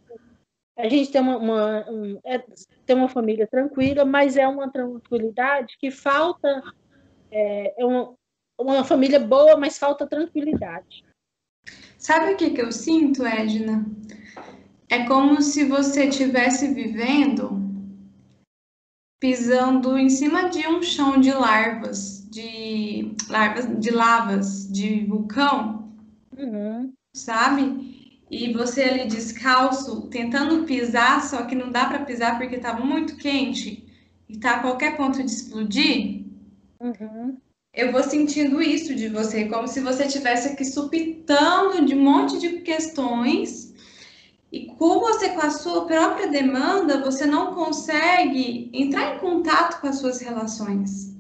[0.78, 2.44] A gente tem uma, uma um, é,
[2.86, 6.62] tem uma família tranquila, mas é uma tranquilidade que falta.
[7.32, 8.14] É, é uma,
[8.60, 11.06] uma família boa, mas falta tranquilidade.
[11.98, 13.86] Sabe o que, que eu sinto, Edna?
[14.90, 17.64] É como se você estivesse vivendo
[19.20, 25.90] pisando em cima de um chão de larvas de larvas, de lavas, de vulcão,
[26.38, 26.92] uhum.
[27.16, 27.64] sabe?
[28.30, 33.16] E você ali descalço, tentando pisar, só que não dá para pisar porque estava muito
[33.18, 33.86] quente
[34.28, 36.26] e tá a qualquer ponto de explodir.
[36.82, 37.38] Uhum.
[37.74, 42.40] Eu vou sentindo isso de você, como se você tivesse aqui supitando de um monte
[42.40, 43.74] de questões
[44.52, 49.88] E com você, com a sua própria demanda, você não consegue entrar em contato com
[49.88, 51.15] as suas relações.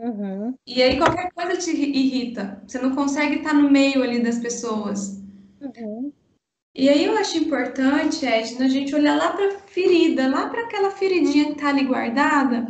[0.00, 0.54] Uhum.
[0.66, 2.62] E aí qualquer coisa te irrita.
[2.66, 5.22] Você não consegue estar no meio ali das pessoas.
[5.60, 6.10] Uhum.
[6.74, 10.62] E aí eu acho importante, Edna, a gente olhar lá para a ferida, lá para
[10.62, 12.66] aquela feridinha que está ali guardada,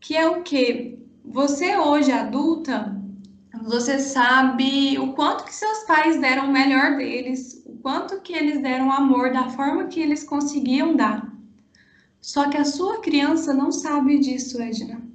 [0.00, 0.98] que é o que?
[1.24, 2.96] Você hoje, adulta,
[3.64, 8.62] você sabe o quanto que seus pais deram o melhor deles, o quanto que eles
[8.62, 11.32] deram amor da forma que eles conseguiam dar.
[12.20, 15.07] Só que a sua criança não sabe disso, Edna.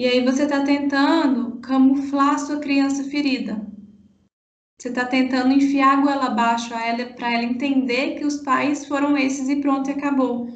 [0.00, 3.60] E aí você está tentando camuflar sua criança ferida.
[4.80, 8.86] Você está tentando enfiar a goela abaixo a ela para ela entender que os pais
[8.86, 10.48] foram esses e pronto, e acabou.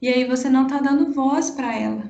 [0.00, 2.04] E aí você não está dando voz para ela.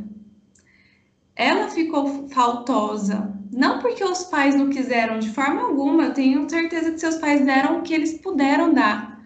[1.34, 6.92] Ela ficou faltosa, não porque os pais não quiseram de forma alguma, eu tenho certeza
[6.92, 9.18] que seus pais deram o que eles puderam dar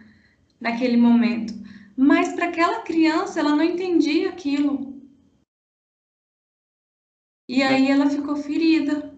[0.60, 1.52] naquele momento.
[1.96, 4.93] Mas para aquela criança, ela não entendia aquilo.
[7.48, 9.14] E aí ela ficou ferida.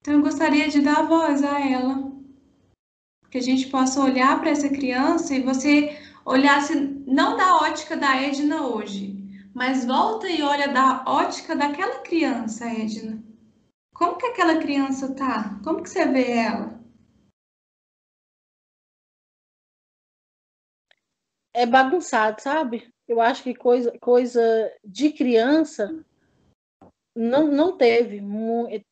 [0.00, 2.12] Então eu gostaria de dar voz a ela.
[3.30, 6.74] Que a gente possa olhar para essa criança e você olhasse
[7.06, 9.16] não da ótica da Edna hoje,
[9.54, 13.22] mas volta e olha da ótica daquela criança, Edna.
[13.94, 15.58] Como que aquela criança tá?
[15.64, 16.78] Como que você vê ela?
[21.52, 22.92] É bagunçado, sabe?
[23.08, 26.04] Eu acho que coisa, coisa de criança
[27.16, 28.22] não, não teve.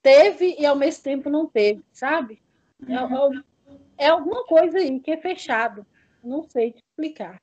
[0.03, 2.43] Teve e ao mesmo tempo não teve, sabe?
[2.89, 5.87] É, é, é alguma coisa aí que é fechado.
[6.25, 7.37] Não sei te explicar.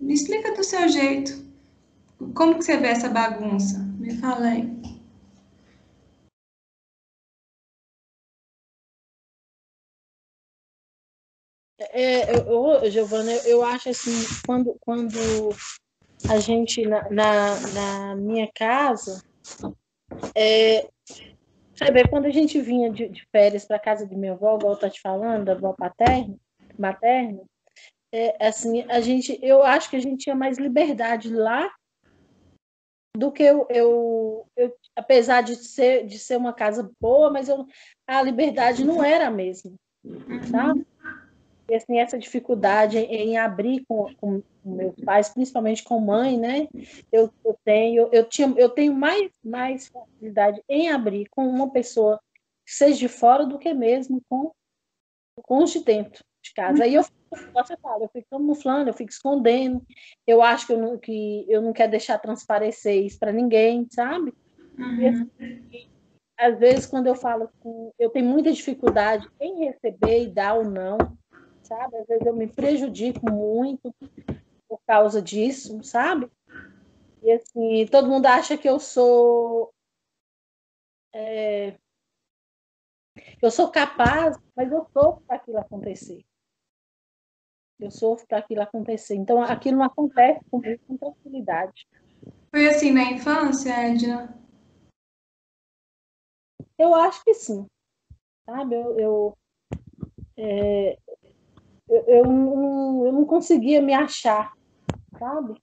[0.00, 1.32] Me explica do seu jeito.
[2.34, 3.78] Como que você vê essa bagunça?
[3.98, 4.83] Me fala aí.
[11.90, 14.12] É, eu, Giovana, eu acho assim,
[14.46, 15.18] quando, quando
[16.28, 19.22] a gente, na, na, na minha casa,
[20.34, 20.88] é,
[21.74, 24.74] você vê, quando a gente vinha de, de férias para casa de minha avó, igual
[24.74, 26.36] eu tô te falando, da avó paterna,
[26.78, 27.42] materna,
[28.12, 31.68] é, assim, a gente, eu acho que a gente tinha mais liberdade lá
[33.16, 37.66] do que eu, eu, eu, apesar de ser, de ser uma casa boa, mas eu,
[38.06, 39.72] a liberdade não era a mesma,
[40.50, 40.86] sabe?
[41.72, 46.68] Assim, essa dificuldade em, abrir com, com, meus pais, principalmente com mãe, né?
[47.10, 52.20] Eu, eu tenho, eu tinha, eu tenho mais, mais facilidade em abrir com uma pessoa
[52.66, 54.52] que seja de fora do que mesmo com,
[55.42, 56.84] com os de dentro de casa.
[56.84, 57.04] Aí eu
[57.52, 59.84] você fala, eu fico camuflando, eu fico escondendo.
[60.26, 64.32] Eu acho que eu não, que eu não quero deixar transparecer isso para ninguém, sabe?
[64.78, 65.28] Uhum.
[65.72, 65.88] E,
[66.38, 67.48] às vezes, quando eu falo,
[67.98, 70.98] eu tenho muita dificuldade em receber e dar ou não
[71.64, 71.96] sabe?
[71.96, 73.94] Às vezes eu me prejudico muito
[74.68, 76.30] por causa disso, sabe?
[77.22, 79.72] E assim, todo mundo acha que eu sou.
[81.12, 81.78] É,
[83.40, 86.24] eu sou capaz, mas eu sofro para aquilo acontecer.
[87.78, 89.14] Eu sofro para aquilo acontecer.
[89.14, 91.86] Então, aquilo não acontece comigo com tranquilidade.
[92.50, 94.40] Foi assim na infância, Edna?
[96.78, 97.66] Eu acho que sim.
[98.46, 98.74] Sabe?
[98.74, 99.38] Eu, eu
[100.36, 100.98] é,
[101.88, 104.52] eu, eu, não, eu não conseguia me achar,
[105.18, 105.54] sabe?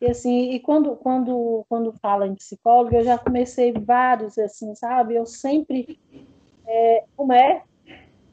[0.00, 5.14] E assim, e quando, quando, quando fala em psicólogo, eu já comecei vários, assim, sabe?
[5.14, 6.00] Eu sempre
[6.66, 7.64] é, começo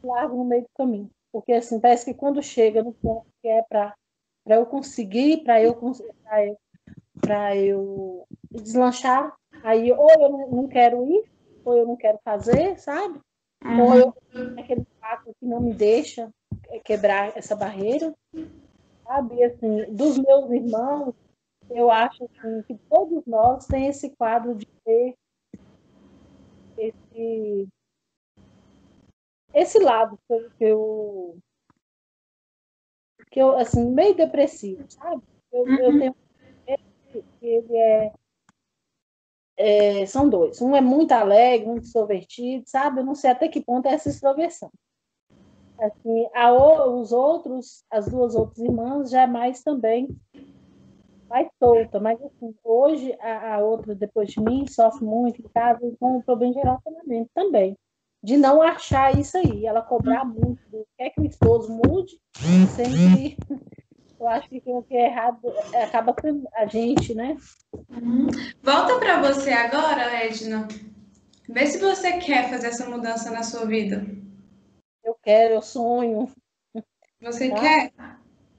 [0.04, 1.10] largo no meio do caminho.
[1.32, 3.96] Porque assim, parece que quando chega no ponto que é para
[4.48, 5.78] eu conseguir, para eu,
[7.22, 9.32] para eu, eu deslanchar,
[9.64, 11.24] aí ou eu não quero ir,
[11.70, 13.20] ou eu não quero fazer, sabe?
[13.64, 13.82] Uhum.
[13.82, 14.14] Ou eu
[14.60, 16.30] aquele fato que não me deixa
[16.84, 18.14] quebrar essa barreira,
[19.04, 19.44] sabe?
[19.44, 21.14] Assim, dos meus irmãos,
[21.70, 25.16] eu acho assim, que todos nós tem esse quadro de ter
[26.78, 27.68] esse
[29.54, 30.18] esse lado
[30.58, 31.38] que eu
[33.32, 35.22] que eu assim meio depressivo, sabe?
[35.52, 35.80] Eu, uhum.
[35.80, 36.16] eu tenho
[37.42, 38.14] ele é
[39.60, 40.62] é, são dois.
[40.62, 43.02] Um é muito alegre, muito extrovertido, sabe?
[43.02, 44.72] Eu não sei até que ponto é essa extroversão.
[45.78, 50.08] Assim, a, os outros, as duas outras irmãs, já é mais também
[51.30, 55.80] mais solta, mas assim, hoje a, a, outra, depois de mim, sofre muito em casa
[56.00, 57.78] com um problema de relacionamento também.
[58.22, 60.60] De não achar isso aí, ela cobrar muito,
[60.98, 62.20] quer que o esposo mude,
[62.76, 63.38] sempre
[64.20, 67.38] Eu acho que o que é errado acaba sendo a gente, né?
[67.90, 68.28] Uhum.
[68.62, 70.68] Volta para você agora, Edna.
[71.48, 74.06] Vê se você quer fazer essa mudança na sua vida.
[75.04, 76.30] Eu quero, eu sonho.
[77.22, 77.60] Você tá?
[77.60, 77.94] quer?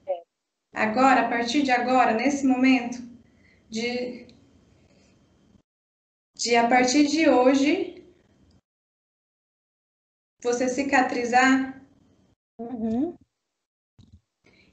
[0.07, 0.23] É.
[0.73, 2.97] Agora, a partir de agora, nesse momento,
[3.69, 4.27] de,
[6.35, 8.03] de a partir de hoje,
[10.41, 11.81] você cicatrizar.
[12.59, 13.15] Uhum.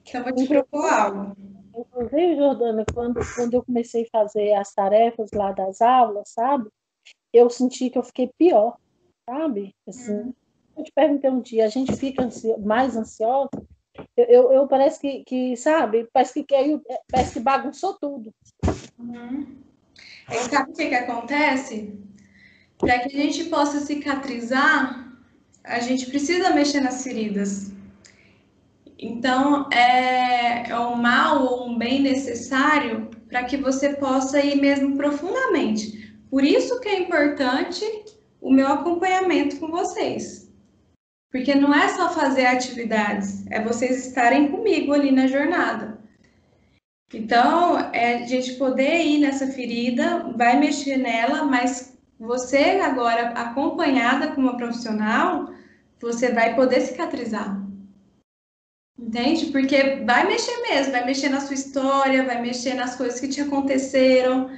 [0.09, 1.37] Então, eu vou te propor algo.
[1.77, 6.68] Inclusive, Jordana, quando, quando eu comecei a fazer as tarefas lá das aulas, sabe?
[7.33, 8.77] Eu senti que eu fiquei pior,
[9.29, 9.75] sabe?
[9.87, 10.35] Assim, uhum.
[10.77, 13.51] Eu te perguntei um dia, a gente fica ansio, mais ansiosa?
[14.16, 16.09] Eu, eu, eu, parece que, que, sabe?
[16.12, 18.33] Parece que caiu, parece que bagunçou tudo.
[18.99, 19.57] Uhum.
[20.31, 21.99] E sabe o que, que acontece?
[22.79, 25.12] Para que a gente possa cicatrizar,
[25.64, 27.73] a gente precisa mexer nas feridas.
[28.99, 34.97] Então, é, é um mal ou um bem necessário para que você possa ir mesmo
[34.97, 36.17] profundamente.
[36.29, 37.85] Por isso que é importante
[38.41, 40.51] o meu acompanhamento com vocês.
[41.31, 45.99] Porque não é só fazer atividades, é vocês estarem comigo ali na jornada.
[47.13, 54.29] Então, é a gente poder ir nessa ferida, vai mexer nela, mas você agora acompanhada
[54.29, 55.51] com uma profissional,
[56.01, 57.68] você vai poder cicatrizar.
[58.99, 59.47] Entende?
[59.47, 63.41] Porque vai mexer mesmo, vai mexer na sua história, vai mexer nas coisas que te
[63.41, 64.51] aconteceram,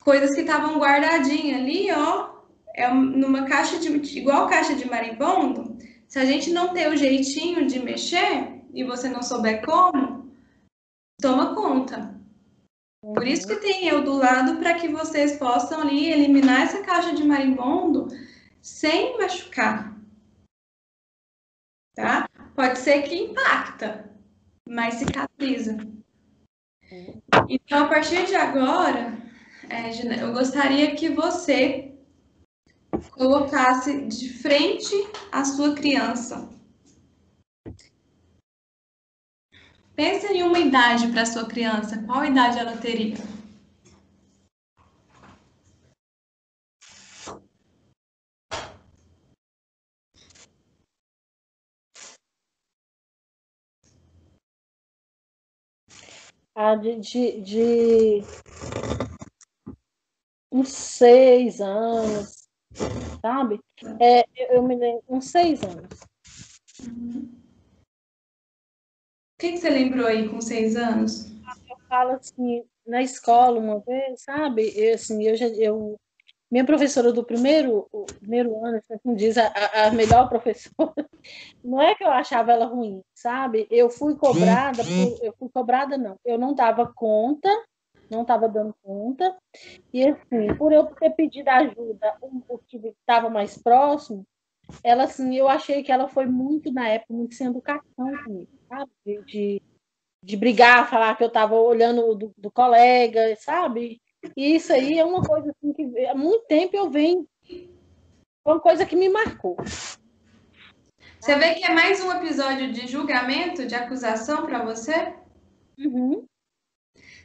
[0.00, 2.40] coisas que estavam guardadinhas ali, ó,
[2.74, 3.88] é numa caixa de
[4.18, 5.78] igual caixa de marimbondo.
[6.06, 10.30] Se a gente não ter o jeitinho de mexer e você não souber como,
[11.20, 12.20] toma conta.
[13.02, 17.14] Por isso que tem eu do lado para que vocês possam ali eliminar essa caixa
[17.14, 18.08] de marimbondo
[18.60, 19.96] sem machucar.
[21.94, 22.29] Tá?
[22.60, 24.10] Pode ser que impacta,
[24.68, 25.78] mas cicatriza.
[27.48, 29.16] Então, a partir de agora,
[29.70, 31.94] é, eu gostaria que você
[33.12, 34.94] colocasse de frente
[35.32, 36.50] a sua criança.
[39.96, 42.02] Pensa em uma idade para sua criança.
[42.02, 43.16] Qual idade ela teria?
[56.62, 58.22] Ah, de, de, de
[60.52, 62.46] uns seis anos,
[63.22, 63.58] sabe?
[63.98, 66.00] É, eu me lembro, uns seis anos.
[66.82, 67.30] Uhum.
[69.32, 71.30] O que, que você lembrou aí com seis anos?
[71.66, 74.70] Eu falo assim, na escola uma vez, sabe?
[74.76, 75.96] Eu, assim, eu, já, eu
[76.50, 80.94] minha professora do primeiro, primeiro ano, como diz, a, a, melhor professora,
[81.62, 83.68] não é que eu achava ela ruim, sabe?
[83.70, 87.48] Eu fui cobrada, por, eu fui cobrada não, eu não dava conta,
[88.10, 89.36] não estava dando conta,
[89.92, 92.16] e assim, por eu ter pedido ajuda,
[92.48, 94.26] o que estava mais próximo,
[94.82, 98.90] ela assim, eu achei que ela foi muito, na época, muito sem educação comigo, sabe?
[99.06, 99.62] De, de,
[100.24, 104.00] de brigar, falar que eu estava olhando do, do colega, sabe?
[104.36, 107.26] E isso aí é uma coisa assim, que há muito tempo eu venho.
[108.42, 109.56] Foi uma coisa que me marcou.
[111.20, 115.14] Você vê que é mais um episódio de julgamento, de acusação para você?
[115.78, 116.26] Uhum.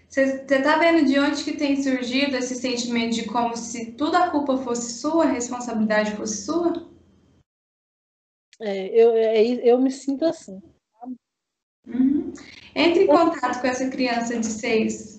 [0.08, 4.30] Você está vendo de onde que tem surgido esse sentimento de como se toda a
[4.30, 6.90] culpa fosse sua, a responsabilidade fosse sua?
[8.62, 10.62] É, eu, é, eu me sinto assim.
[11.88, 12.34] Uhum.
[12.74, 15.15] Entre em contato com essa criança de seis,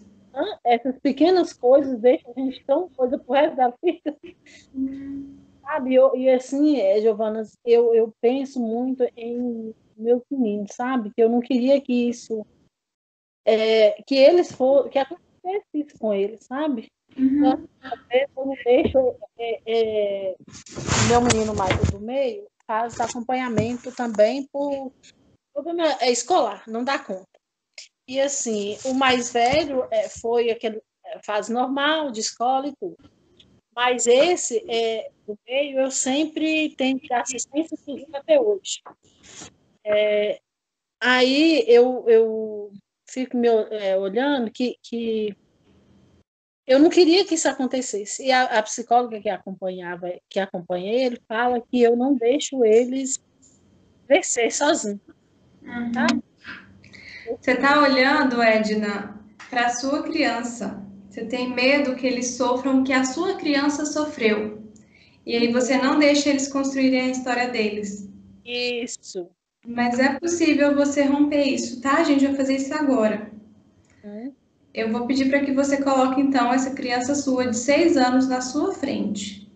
[0.65, 4.17] essas pequenas coisas deixam a gente tão coisa pro resto da vida.
[5.63, 5.95] Sabe?
[5.95, 11.13] Eu, e assim, é, Giovana, eu, eu penso muito em meus meninos, sabe?
[11.15, 12.45] Que eu não queria que isso.
[13.45, 14.91] É, que eles fossem.
[14.91, 16.89] Que acontecesse isso com eles, sabe?
[17.17, 17.39] Uhum.
[17.39, 20.37] Então, às vezes eu não deixo é, é,
[21.09, 24.93] meu menino mais do meio faz acompanhamento também por
[25.55, 27.36] problema é escolar, não dá conta.
[28.09, 32.97] E assim, o mais velho é, foi aquele é, fase normal, de escola e tudo.
[33.75, 38.81] Mas esse, é, do meio, eu sempre tenho que dar assistência exclusiva até hoje.
[39.85, 40.41] É,
[41.01, 42.73] aí eu, eu
[43.09, 45.37] fico me é, olhando que, que
[46.67, 48.25] eu não queria que isso acontecesse.
[48.25, 53.19] E a, a, psicóloga que acompanhava, que acompanha ele, fala que eu não deixo eles
[54.07, 55.01] crescer sozinhos.
[55.63, 55.93] Uhum.
[55.93, 56.07] Tá?
[57.41, 59.21] Você está olhando, Edna,
[59.51, 60.83] para a sua criança.
[61.09, 64.63] Você tem medo que eles sofram o que a sua criança sofreu.
[65.25, 68.09] E aí você não deixa eles construírem a história deles.
[68.45, 69.29] Isso.
[69.67, 71.97] Mas é possível você romper isso, tá?
[71.97, 73.33] A gente vai fazer isso agora.
[74.05, 74.33] Hum.
[74.73, 78.41] Eu vou pedir para que você coloque então essa criança sua de seis anos na
[78.41, 79.51] sua frente.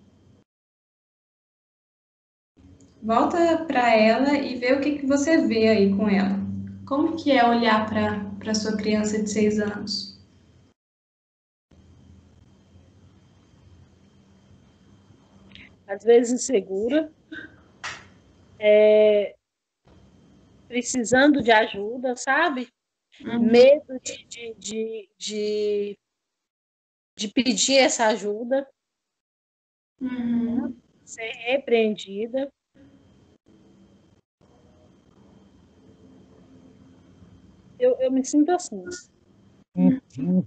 [3.02, 6.49] Volta para ela e vê o que, que você vê aí com ela.
[6.90, 7.88] Como que é olhar
[8.36, 10.20] para sua criança de seis anos?
[15.86, 17.12] Às vezes insegura,
[18.58, 19.36] é,
[20.66, 22.68] precisando de ajuda, sabe?
[23.20, 23.38] Uhum.
[23.38, 25.98] Medo de, de, de, de,
[27.16, 28.68] de, pedir essa ajuda,
[30.00, 30.76] uhum.
[31.04, 32.52] ser repreendida.
[37.80, 38.84] Eu, eu me sinto assim.
[39.74, 40.46] Uhum.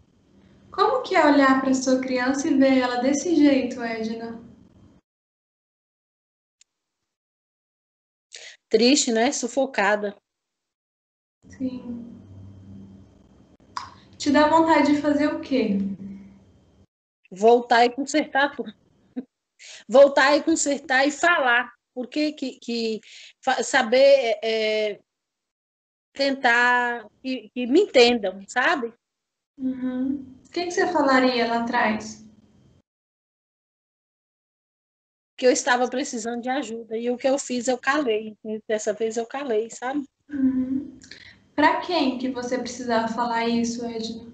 [0.71, 4.39] Como que é olhar para sua criança e ver ela desse jeito, Edna?
[8.69, 9.31] Triste, né?
[9.31, 10.15] Sufocada.
[11.47, 12.21] Sim.
[14.15, 15.77] Te dá vontade de fazer o quê?
[17.31, 18.71] Voltar e consertar tudo.
[19.89, 21.73] Voltar e consertar e falar.
[21.95, 23.01] Porque que, que
[23.63, 24.99] saber é,
[26.13, 28.93] tentar que, que, me entendam, sabe?
[29.57, 30.25] Uhum.
[30.45, 32.23] O que, que você falaria lá atrás?
[35.35, 36.95] Que eu estava precisando de ajuda.
[36.97, 38.37] E o que eu fiz, eu calei.
[38.67, 40.03] Dessa vez eu calei, sabe?
[40.29, 40.99] Uhum.
[41.55, 44.32] Para quem que você precisava falar isso, Edna?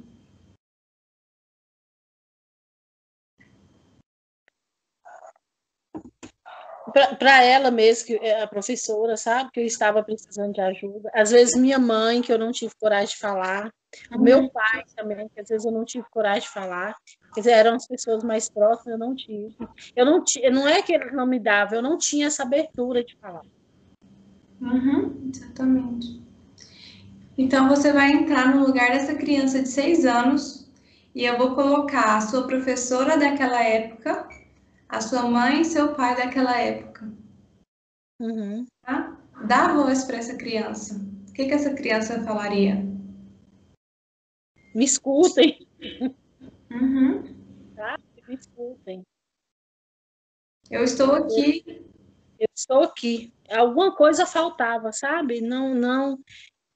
[6.91, 11.09] Para ela mesmo, que é a professora, sabe, que eu estava precisando de ajuda.
[11.13, 13.71] Às vezes minha mãe, que eu não tive coragem de falar,
[14.11, 14.49] o meu uhum.
[14.49, 16.95] pai também, que às vezes eu não tive coragem de falar.
[17.33, 19.55] Quer dizer, eram as pessoas mais próximas, eu não tive.
[19.95, 23.03] Eu não tinha, não é que eles não me davam, eu não tinha essa abertura
[23.03, 23.43] de falar.
[24.61, 26.21] Uhum, exatamente.
[27.37, 30.69] Então, você vai entrar no lugar dessa criança de seis anos
[31.15, 34.27] e eu vou colocar a sua professora daquela época,
[34.89, 37.07] a sua mãe e seu pai daquela época.
[38.19, 38.65] Uhum.
[38.81, 39.17] Tá?
[39.45, 40.95] Dá voz para essa criança.
[41.29, 42.83] O que, que essa criança falaria?
[44.73, 45.65] Me escutem.
[46.71, 47.23] Uhum.
[47.75, 47.97] Tá?
[48.27, 49.03] Me escutem.
[50.69, 51.63] Eu estou aqui.
[52.39, 53.33] Eu estou aqui.
[53.49, 55.39] Alguma coisa faltava, sabe?
[55.39, 56.19] Não, não.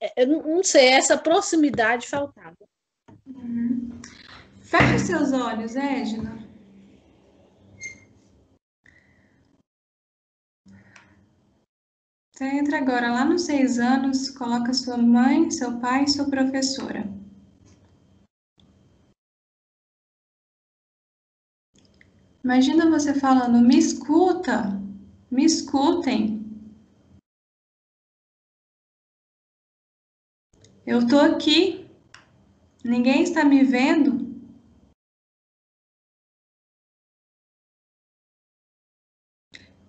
[0.01, 2.57] É, eu não sei, essa proximidade faltava.
[3.25, 4.01] Uhum.
[4.61, 6.52] Feche seus olhos, Edna.
[12.43, 17.09] Você entra agora lá nos seis anos, coloca sua mãe, seu pai e sua professora.
[22.43, 24.77] Imagina você falando, me escuta,
[25.31, 26.43] me escutem.
[30.85, 31.89] Eu tô aqui.
[32.83, 34.19] Ninguém está me vendo?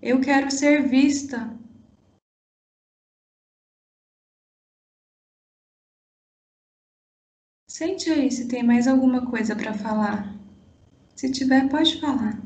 [0.00, 1.63] Eu quero ser vista.
[7.74, 10.32] Sente aí se tem mais alguma coisa para falar.
[11.16, 12.40] Se tiver, pode falar.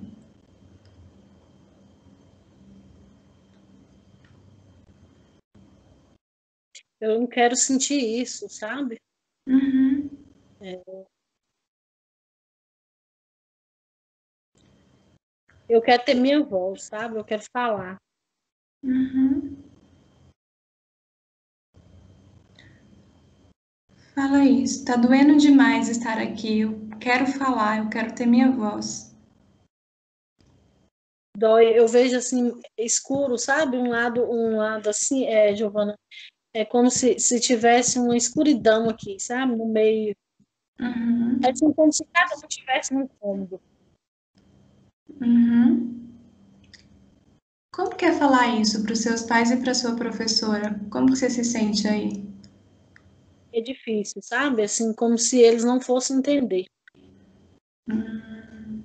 [6.99, 8.97] Eu não quero sentir isso, sabe?
[9.47, 10.09] Uhum.
[10.63, 10.83] É.
[15.69, 17.19] Eu quero ter minha voz, sabe?
[17.19, 17.99] Eu quero falar.
[18.83, 19.68] Uhum.
[24.19, 24.85] Fala isso.
[24.85, 26.63] Tá doendo demais estar aqui.
[26.63, 29.17] Eu quero falar, eu quero ter minha voz.
[31.37, 33.77] Dói, eu vejo assim escuro, sabe?
[33.77, 35.97] Um lado, um lado assim, é, Giovana,
[36.53, 39.55] é como se, se tivesse uma escuridão aqui, sabe?
[39.55, 40.17] No meio.
[40.81, 41.39] Uhum.
[41.45, 43.61] É assim, como se cada um tivesse um cômodo.
[45.21, 46.09] Uhum.
[47.73, 50.81] Como que é falar isso para os seus pais e para sua professora?
[50.91, 52.29] Como que você se sente aí?
[53.59, 54.63] É difícil, sabe?
[54.63, 56.67] Assim, como se eles não fossem entender.
[57.89, 58.85] Uhum.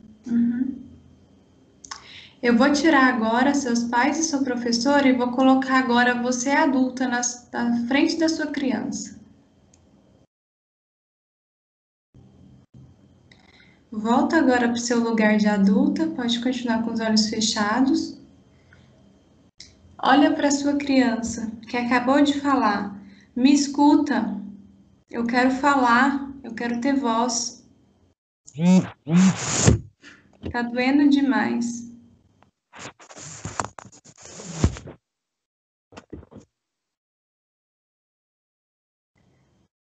[2.42, 7.08] Eu vou tirar agora seus pais e sua professora e vou colocar agora você adulta
[7.08, 7.22] na,
[7.54, 9.22] na frente da sua criança.
[13.92, 18.18] Volta agora para o seu lugar de adulta, pode continuar com os olhos fechados.
[20.00, 23.00] Olha para sua criança que acabou de falar.
[23.36, 24.43] Me escuta.
[25.14, 27.64] Eu quero falar, eu quero ter voz.
[30.52, 31.96] Tá doendo demais.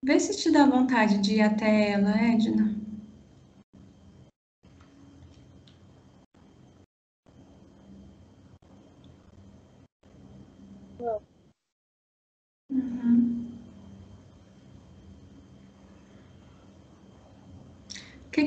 [0.02, 2.89] Vê se te dá vontade de ir até ela, Edna.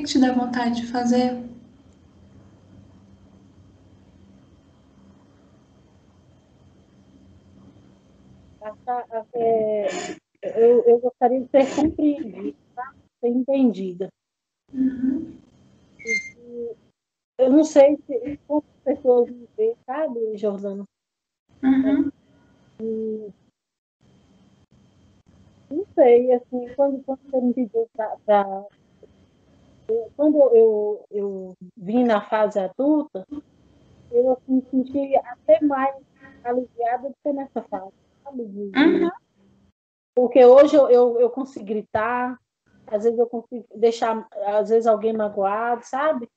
[0.04, 1.42] Que, te dá vontade de fazer?
[9.34, 9.86] É,
[10.42, 12.94] eu, eu gostaria de ser compreendida, tá?
[13.20, 14.08] ser entendida.
[14.72, 15.36] Uhum.
[17.38, 20.84] Eu não sei se quantas pessoas me veem, sabe, Jordana?
[21.62, 22.10] Uhum.
[22.80, 23.28] E,
[25.70, 28.64] não sei, assim, quando, quando você me pediu para.
[30.16, 33.26] Quando eu, eu vim na fase adulta,
[34.10, 35.94] eu assim, me senti até mais
[36.42, 38.42] aliviada do que nessa fase, sabe?
[38.42, 39.10] Uhum.
[40.14, 42.38] Porque hoje eu, eu, eu consigo gritar,
[42.86, 46.28] às vezes eu consigo deixar, às vezes, alguém magoado, sabe?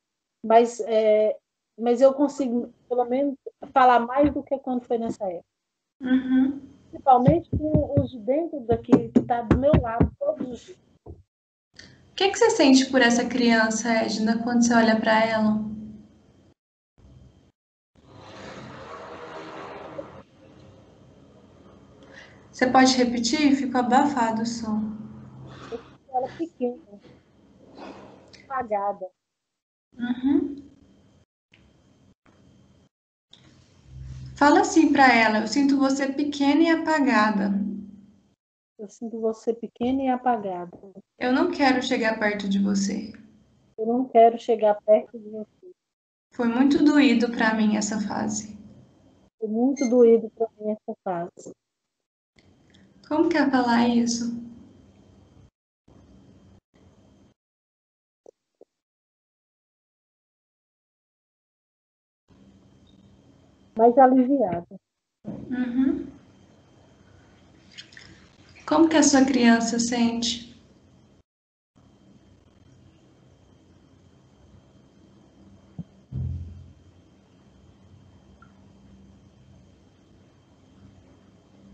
[0.43, 1.38] Mas, é,
[1.78, 3.36] mas eu consigo, pelo menos,
[3.74, 5.45] falar mais do que quando foi nessa época.
[6.02, 6.62] Uhum.
[6.89, 10.86] Principalmente com os de dentro daqui, que está do meu lado todos os dias.
[12.18, 15.63] O que, que você sente por essa criança, Edna, quando você olha para ela?
[22.51, 23.55] Você pode repetir?
[23.55, 24.97] Ficou abafado o som.
[26.11, 26.99] Ela pequena,
[28.45, 29.05] apagada.
[29.95, 30.55] Uhum.
[34.36, 37.76] Fala assim para ela: eu sinto você pequena e apagada.
[38.80, 40.78] Eu sinto você pequena e apagada.
[41.17, 43.11] Eu não quero chegar perto de você.
[43.75, 45.71] Eu não quero chegar perto de você.
[46.32, 48.55] Foi muito doído para mim essa fase.
[49.39, 51.55] Foi muito doído para mim essa fase.
[53.07, 54.39] Como que é falar isso?
[63.75, 64.67] Mais aliviada.
[65.25, 66.16] Uhum.
[68.68, 70.53] Como que a sua criança sente?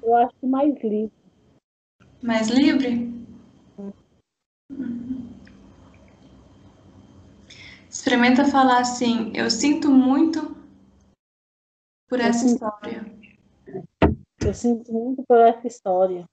[0.02, 1.12] Eu acho que mais livre.
[2.22, 3.12] Mais livre?
[3.78, 5.30] Uhum.
[7.90, 10.56] Experimenta falar assim: eu sinto muito
[12.10, 13.06] por Eu essa sinto- história.
[14.46, 16.26] Eu sinto muito por essa história.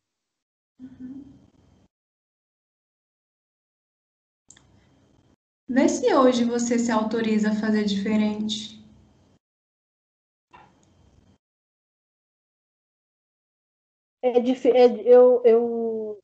[5.68, 8.80] Vê se hoje você se autoriza a fazer diferente.
[14.22, 16.18] É, é- eu, eu,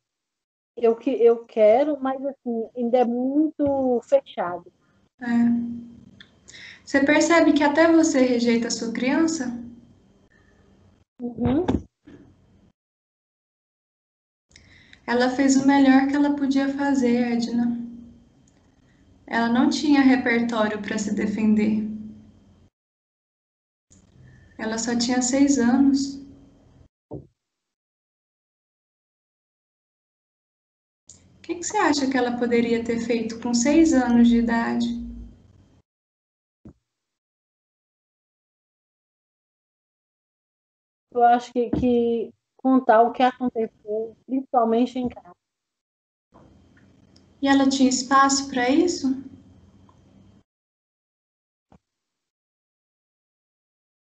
[0.77, 4.71] eu, que, eu quero, mas assim, ainda é muito fechado.
[5.21, 5.27] É.
[6.85, 9.47] Você percebe que até você rejeita a sua criança?
[11.21, 11.86] Uhum.
[15.07, 17.81] Ela fez o melhor que ela podia fazer, Edna.
[19.25, 21.87] Ela não tinha repertório para se defender.
[24.59, 26.17] Ela só tinha seis anos.
[27.11, 27.23] O
[31.43, 34.87] que, que você acha que ela poderia ter feito com seis anos de idade?
[41.13, 42.33] Eu acho que, que
[42.67, 45.37] contar o que aconteceu, principalmente em casa.
[47.41, 49.23] E ela tinha espaço para isso?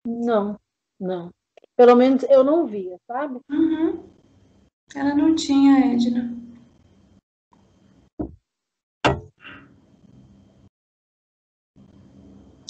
[0.08, 0.60] Não,
[1.00, 1.30] não.
[1.76, 3.40] Pelo menos eu não via, sabe?
[3.48, 4.10] Uhum.
[4.96, 6.36] Ela não tinha, Edna.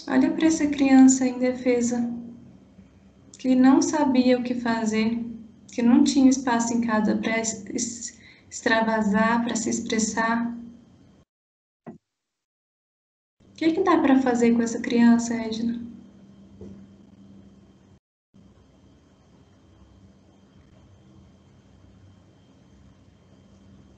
[0.06, 1.98] Olha para essa criança indefesa
[3.40, 5.37] que não sabia o que fazer,
[5.72, 10.56] que não tinha espaço em casa para extravasar, para se expressar.
[11.88, 11.94] O
[13.56, 15.82] que, que dá para fazer com essa criança, Edna?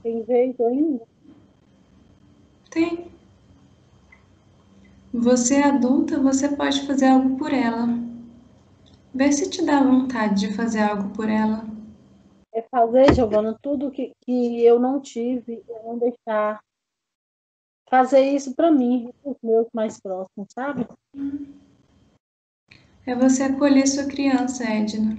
[0.01, 1.05] Tem jeito ainda?
[2.71, 3.11] Tem.
[5.13, 8.08] Você é adulta, você pode fazer algo por ela.
[9.19, 11.65] Vê se te dá vontade de fazer algo por ela.
[12.53, 16.63] É fazer, Giovana, tudo que, que eu não tive, eu não deixar.
[17.89, 20.87] Fazer isso para mim, para os meus mais próximos, sabe?
[23.05, 25.17] É você acolher sua criança, Edna.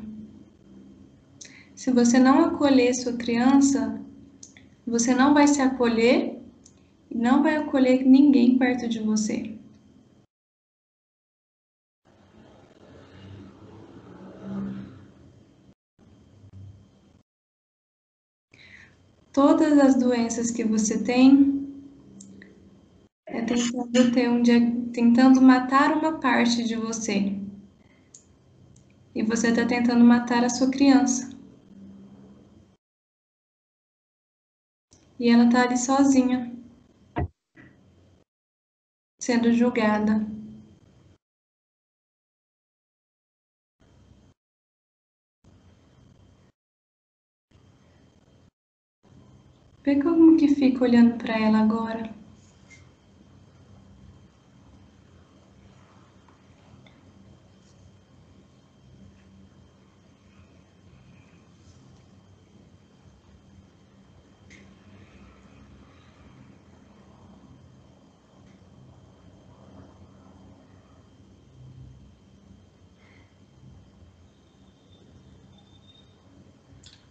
[1.76, 4.00] Se você não acolher sua criança,
[4.86, 6.40] você não vai se acolher
[7.10, 9.59] e não vai acolher ninguém perto de você.
[19.32, 21.60] Todas as doenças que você tem
[23.26, 24.42] é tentando ter um
[24.90, 27.38] tentando matar uma parte de você.
[29.14, 31.30] E você está tentando matar a sua criança.
[35.18, 36.52] E ela está ali sozinha,
[39.20, 40.26] sendo julgada.
[49.84, 52.04] Vê como que fica olhando para ela agora.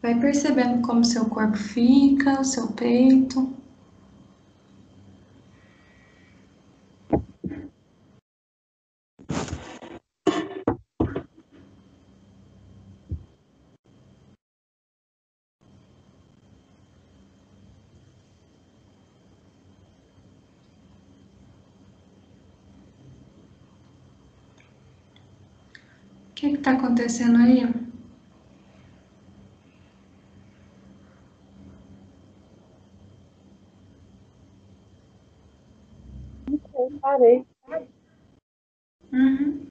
[0.09, 3.41] Vai percebendo como seu corpo fica, o seu peito.
[3.41, 3.53] O
[26.33, 27.88] que está acontecendo aí?
[37.09, 37.43] Parei.
[39.11, 39.67] Uhum.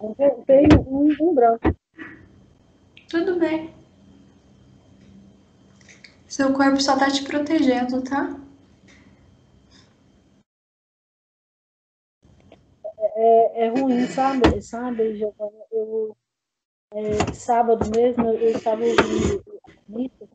[0.00, 1.76] Um, um branco.
[3.08, 3.72] Tudo bem.
[6.26, 8.36] Seu corpo só tá te protegendo, tá?
[12.98, 14.62] É, é ruim, sabe?
[14.62, 15.64] Sabe, Giovana?
[15.70, 16.16] Eu
[16.92, 19.44] é, sábado mesmo eu estava ouvindo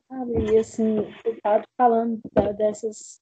[0.07, 0.51] sabe?
[0.51, 2.19] E assim, o padre falando
[2.57, 3.19] dessas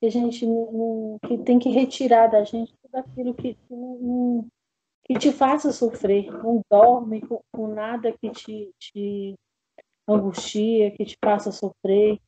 [0.00, 4.46] que a gente não, que tem que retirar da gente tudo aquilo que, que, não,
[5.04, 6.30] que te faça sofrer.
[6.30, 9.34] Não dorme com, com nada que te, te
[10.06, 12.18] angustia, que te faça sofrer,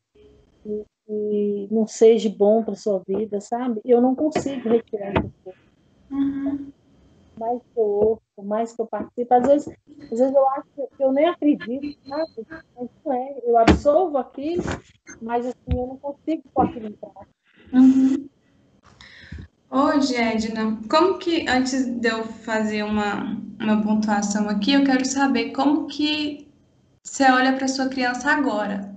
[0.63, 3.81] que não seja bom para sua vida, sabe?
[3.85, 5.57] Eu não consigo retirar isso.
[6.11, 6.73] Uhum
[7.39, 9.69] mais que eu ouço, mais que eu participo, às vezes,
[10.11, 12.47] às vezes eu acho que eu nem acredito, sabe?
[12.49, 13.39] Mas não é.
[13.45, 14.57] Eu absolvo aqui,
[15.21, 16.99] mas assim, eu não consigo pôr aquilo.
[17.73, 18.29] Uhum.
[19.71, 25.51] Hoje, Edna, como que, antes de eu fazer uma, uma pontuação aqui, eu quero saber
[25.53, 26.49] como que
[27.03, 28.96] você olha para sua criança agora.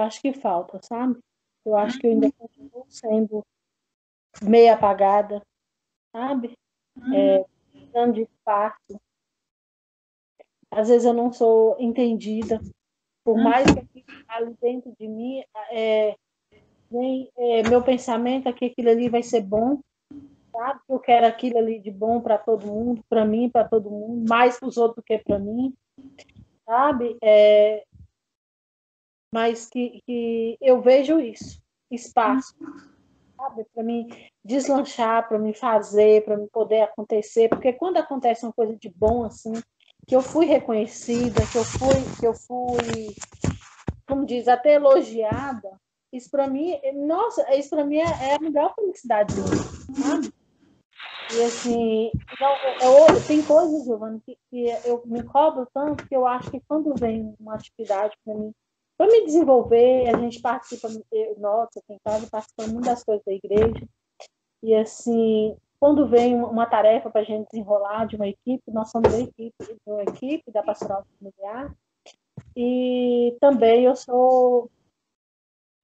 [0.00, 1.18] Eu acho que falta, sabe?
[1.62, 3.44] Eu acho que eu ainda continuo sendo
[4.42, 5.42] meio apagada,
[6.10, 6.56] sabe?
[6.96, 7.14] Uhum.
[7.14, 9.00] É, precisando de espaço.
[10.70, 12.62] Às vezes eu não sou entendida.
[13.22, 13.44] Por uhum.
[13.44, 16.16] mais que ali dentro de mim, é,
[16.90, 19.80] vem, é, meu pensamento é que aquilo ali vai ser bom,
[20.50, 20.80] sabe?
[20.88, 24.58] Eu quero aquilo ali de bom para todo mundo, para mim, para todo mundo, mais
[24.58, 25.74] para os outros do que para mim,
[26.64, 27.18] sabe?
[27.22, 27.84] É,
[29.32, 32.54] mas que, que eu vejo isso, espaço,
[33.36, 34.08] sabe, para mim
[34.44, 39.24] deslanchar, para me fazer, para me poder acontecer, porque quando acontece uma coisa de bom
[39.24, 39.52] assim,
[40.06, 43.14] que eu fui reconhecida, que eu fui, que eu fui,
[44.06, 45.80] como diz, até elogiada,
[46.12, 46.76] isso para mim,
[47.06, 50.32] nossa, isso para mim é, é, a melhor felicidade do mundo?
[51.32, 52.52] E assim, então,
[52.82, 56.60] eu, eu, tem coisas, Giovana, que, que eu me cobro tanto que eu acho que
[56.66, 58.52] quando vem uma atividade para mim
[59.00, 60.86] para me desenvolver, a gente participa,
[61.38, 63.88] nossa, aqui em casa participa muito das coisas da igreja.
[64.62, 69.10] E assim, quando vem uma tarefa para a gente desenrolar de uma equipe, nós somos
[69.10, 71.74] da equipe, de uma equipe da pastoral familiar.
[72.54, 74.70] E também eu sou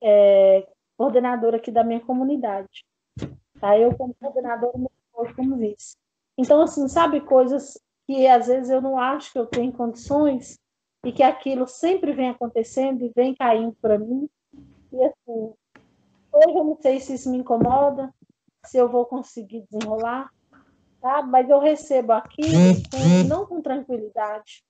[0.02, 2.84] é, coordenadora aqui da minha comunidade.
[3.58, 3.78] Tá?
[3.78, 4.76] Eu como coordenadora,
[5.14, 5.96] hoje como vice.
[6.36, 10.58] Então, assim, sabe, coisas que às vezes eu não acho que eu tenho condições,
[11.06, 14.28] e que aquilo sempre vem acontecendo e vem caindo para mim.
[14.92, 15.52] E assim,
[16.32, 18.12] hoje eu não sei se isso me incomoda,
[18.64, 20.28] se eu vou conseguir desenrolar,
[21.00, 21.22] tá?
[21.22, 22.50] mas eu recebo aquilo
[22.90, 24.64] com, não com tranquilidade.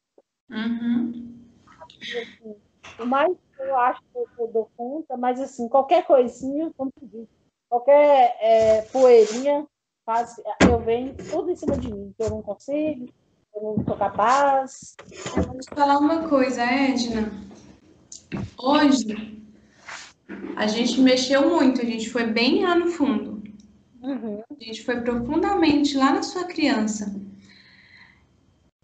[0.50, 1.38] Uhum.
[1.80, 2.56] Assim,
[3.00, 7.26] o mais eu acho que eu dou conta, mas assim, qualquer coisinha, como tu
[7.66, 9.66] qualquer é, poeirinha,
[10.04, 10.36] faz,
[10.70, 13.08] eu venho tudo em cima de mim, que eu não consigo,
[13.56, 14.96] eu não sou capaz.
[15.34, 17.32] Eu vou te falar uma coisa, Edna.
[18.58, 19.42] Hoje,
[20.56, 23.42] a gente mexeu muito, a gente foi bem lá no fundo.
[24.02, 24.42] Uhum.
[24.50, 27.18] A gente foi profundamente lá na sua criança.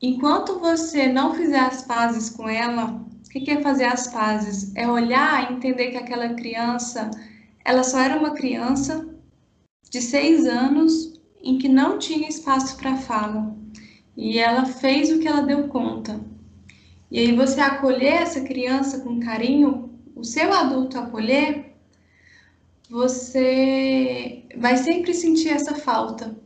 [0.00, 4.74] Enquanto você não fizer as pazes com ela, o que é fazer as pazes?
[4.74, 7.10] É olhar e entender que aquela criança,
[7.64, 9.08] ela só era uma criança
[9.90, 13.61] de seis anos em que não tinha espaço para fala.
[14.16, 16.20] E ela fez o que ela deu conta.
[17.10, 21.74] E aí você acolher essa criança com carinho, o seu adulto acolher,
[22.88, 26.36] você vai sempre sentir essa falta.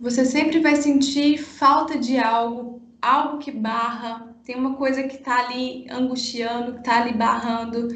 [0.00, 5.46] Você sempre vai sentir falta de algo, algo que barra, tem uma coisa que está
[5.46, 7.88] ali angustiando, que está ali barrando.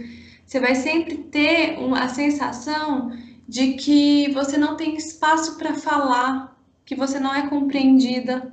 [0.44, 3.10] Você vai sempre ter uma, a sensação
[3.48, 6.51] de que você não tem espaço para falar,
[6.84, 8.52] que você não é compreendida,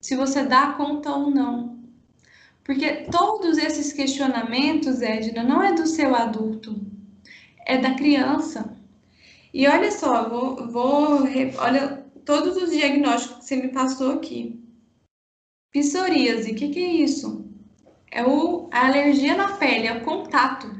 [0.00, 1.78] se você dá conta ou não.
[2.64, 6.80] Porque todos esses questionamentos, Edna, não é do seu adulto,
[7.66, 8.76] é da criança.
[9.52, 11.22] E olha só, vou, vou
[11.58, 14.62] olha todos os diagnósticos que você me passou aqui.
[15.72, 17.48] Psoríase, o que, que é isso?
[18.10, 20.79] É o, a alergia na pele, é o contato.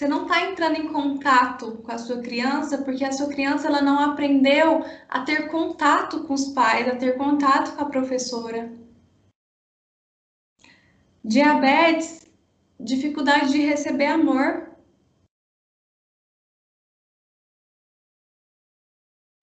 [0.00, 3.82] Você não está entrando em contato com a sua criança porque a sua criança ela
[3.82, 8.72] não aprendeu a ter contato com os pais, a ter contato com a professora.
[11.22, 12.26] Diabetes,
[12.80, 14.70] dificuldade de receber amor.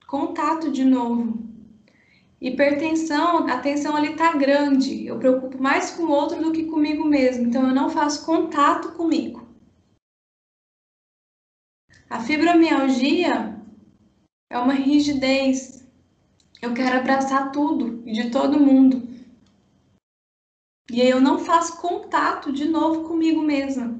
[0.08, 1.38] Contato de novo.
[2.42, 5.06] Hipertensão, a tensão ali tá grande.
[5.06, 7.46] Eu preocupo mais com o outro do que comigo mesmo.
[7.46, 9.47] Então eu não faço contato comigo.
[12.10, 13.62] A fibromialgia
[14.50, 15.86] é uma rigidez.
[16.62, 19.08] Eu quero abraçar tudo e de todo mundo.
[20.90, 24.00] E aí eu não faço contato de novo comigo mesma.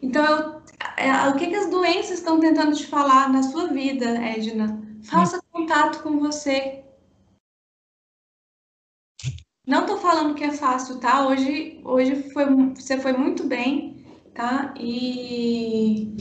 [0.00, 0.62] Então, eu,
[0.96, 4.80] é, o que, que as doenças estão tentando te falar na sua vida, Edna?
[5.02, 6.84] Faça contato com você.
[9.66, 11.26] Não estou falando que é fácil, tá?
[11.26, 12.44] Hoje, hoje foi,
[12.74, 13.95] você foi muito bem
[14.36, 14.74] tá?
[14.78, 16.14] E,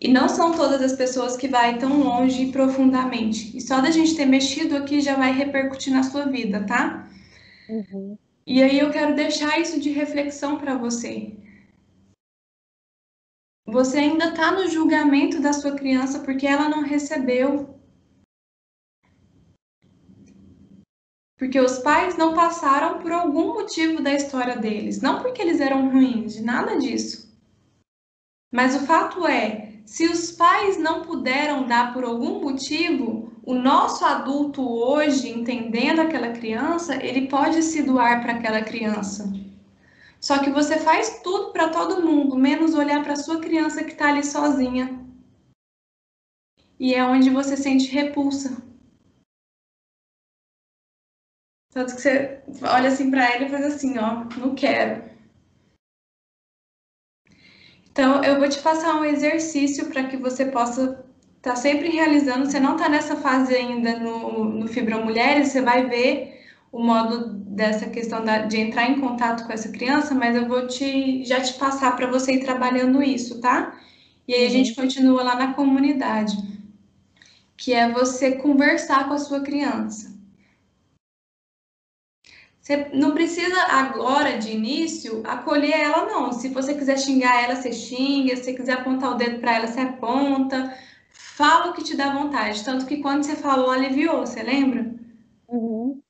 [0.00, 3.56] e não são todas as pessoas que vai tão longe profundamente.
[3.56, 7.08] E só da gente ter mexido aqui já vai repercutir na sua vida, tá?
[7.68, 8.16] Uhum.
[8.46, 11.36] E aí eu quero deixar isso de reflexão para você.
[13.66, 17.78] Você ainda está no julgamento da sua criança porque ela não recebeu.
[21.38, 25.90] Porque os pais não passaram por algum motivo da história deles, não porque eles eram
[25.90, 27.29] ruins, de nada disso.
[28.50, 34.04] Mas o fato é, se os pais não puderam dar por algum motivo, o nosso
[34.04, 39.32] adulto hoje, entendendo aquela criança, ele pode se doar para aquela criança.
[40.20, 44.08] Só que você faz tudo para todo mundo, menos olhar para sua criança que está
[44.08, 45.00] ali sozinha.
[46.78, 48.62] E é onde você sente repulsa.
[51.72, 55.08] Tanto que você olha assim para ele e faz assim, ó, não quero.
[57.92, 61.04] Então, eu vou te passar um exercício para que você possa
[61.36, 62.46] estar tá sempre realizando.
[62.46, 66.40] Você não está nessa fase ainda no, no Fibromulheres, você vai ver
[66.72, 70.66] o modo dessa questão da, de entrar em contato com essa criança, mas eu vou
[70.68, 73.76] te já te passar para você ir trabalhando isso, tá?
[74.26, 76.36] E aí a gente continua lá na comunidade,
[77.56, 80.09] que é você conversar com a sua criança.
[82.60, 86.32] Você não precisa agora, de início, acolher ela, não.
[86.32, 88.36] Se você quiser xingar ela, você xinga.
[88.36, 90.76] Se você quiser apontar o dedo para ela, você aponta.
[91.10, 92.64] Fala o que te dá vontade.
[92.64, 94.94] Tanto que quando você falou, aliviou, você lembra?
[95.48, 96.02] Uhum.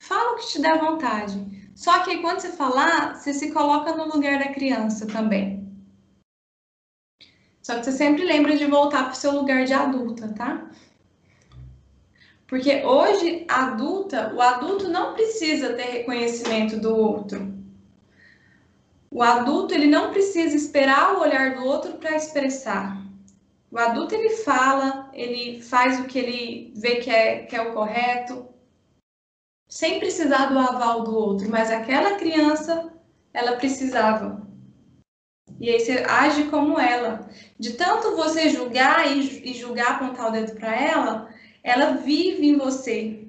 [0.00, 1.70] Fala o que te dá vontade.
[1.74, 5.68] Só que quando você falar, você se coloca no lugar da criança também.
[7.62, 10.70] Só que você sempre lembra de voltar para o seu lugar de adulta, tá?
[12.48, 17.54] Porque hoje, adulta, o adulto não precisa ter reconhecimento do outro.
[19.10, 22.96] O adulto ele não precisa esperar o olhar do outro para expressar.
[23.70, 27.74] O adulto ele fala, ele faz o que ele vê que é, que é o
[27.74, 28.48] correto,
[29.68, 32.90] sem precisar do aval do outro, mas aquela criança,
[33.34, 34.48] ela precisava.
[35.60, 37.28] E aí você age como ela.
[37.58, 41.28] De tanto você julgar e, julgar, apontar o dedo para ela,
[41.62, 43.24] ela vive em você.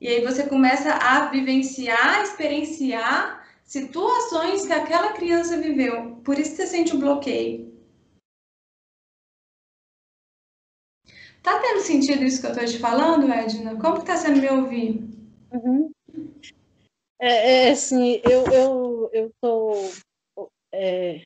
[0.00, 6.16] E aí você começa a vivenciar, experienciar situações que aquela criança viveu.
[6.24, 7.72] Por isso você sente um bloqueio.
[11.42, 13.78] Tá tendo sentido isso que eu tô te falando, Edna?
[13.78, 15.04] Como que tá sendo me ouvir?
[15.52, 15.90] Uhum.
[17.20, 19.72] É, é, assim, eu, eu, eu tô.
[20.72, 21.22] É,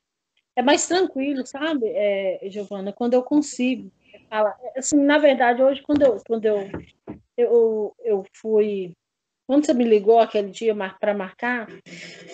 [0.57, 3.91] é mais tranquilo, sabe, é, Giovana, quando eu consigo
[4.29, 4.59] falar.
[4.77, 6.59] Assim, na verdade, hoje, quando eu, quando eu,
[7.37, 8.93] eu, eu fui.
[9.47, 11.69] Quando você me ligou aquele dia para marcar,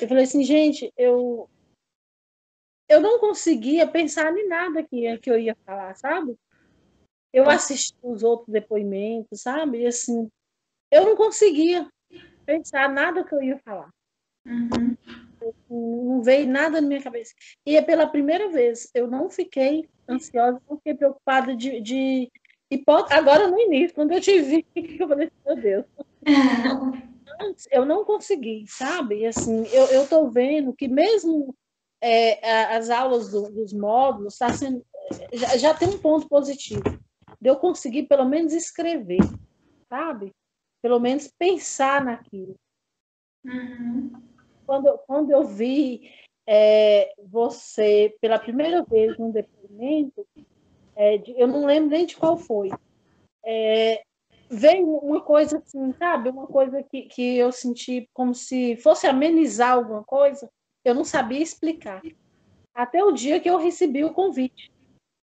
[0.01, 1.49] eu falei assim, gente, eu,
[2.89, 6.37] eu não conseguia pensar em nada que, que eu ia falar, sabe?
[7.33, 9.83] Eu assisti os outros depoimentos, sabe?
[9.83, 10.29] E assim,
[10.91, 11.89] eu não conseguia
[12.45, 13.91] pensar nada que eu ia falar.
[14.47, 14.97] Uhum.
[15.69, 17.35] Não veio nada na minha cabeça.
[17.67, 18.91] E é pela primeira vez.
[18.95, 22.31] Eu não fiquei ansiosa, fiquei preocupada de, de
[22.71, 23.15] hipótese.
[23.15, 24.67] Agora no início, quando eu te vi,
[24.99, 25.85] eu falei, meu Deus.
[27.41, 29.21] Antes, eu não consegui, sabe?
[29.21, 31.55] E assim, eu, eu tô vendo que mesmo
[32.01, 34.85] é, as aulas do, dos módulos tá sendo,
[35.33, 36.83] já, já tem um ponto positivo
[37.41, 39.21] de eu conseguir pelo menos escrever,
[39.89, 40.33] sabe?
[40.81, 42.55] Pelo menos pensar naquilo.
[43.45, 44.13] Uhum.
[44.67, 46.11] Quando, quando eu vi
[46.47, 50.27] é, você pela primeira vez num depoimento,
[50.97, 52.71] é, de, eu não lembro nem de qual foi,
[53.45, 54.03] é,
[54.49, 56.29] veio uma coisa assim, sabe?
[56.29, 60.49] Uma coisa que, que eu senti como se fosse amenizar alguma coisa,
[60.85, 62.03] eu não sabia explicar.
[62.75, 64.73] Até o dia que eu recebi o convite.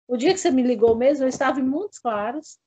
[0.08, 2.58] O dia que você me ligou mesmo, eu estava em Montes Claros,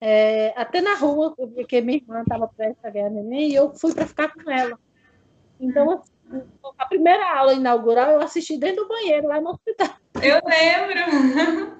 [0.00, 3.94] é, até na rua, porque minha irmã estava prestes a ganhar neném, e eu fui
[3.94, 4.78] para ficar com ela.
[5.60, 6.12] Então, assim,
[6.78, 9.88] a primeira aula inaugural eu assisti dentro do banheiro, lá no hospital.
[10.22, 11.78] Eu lembro!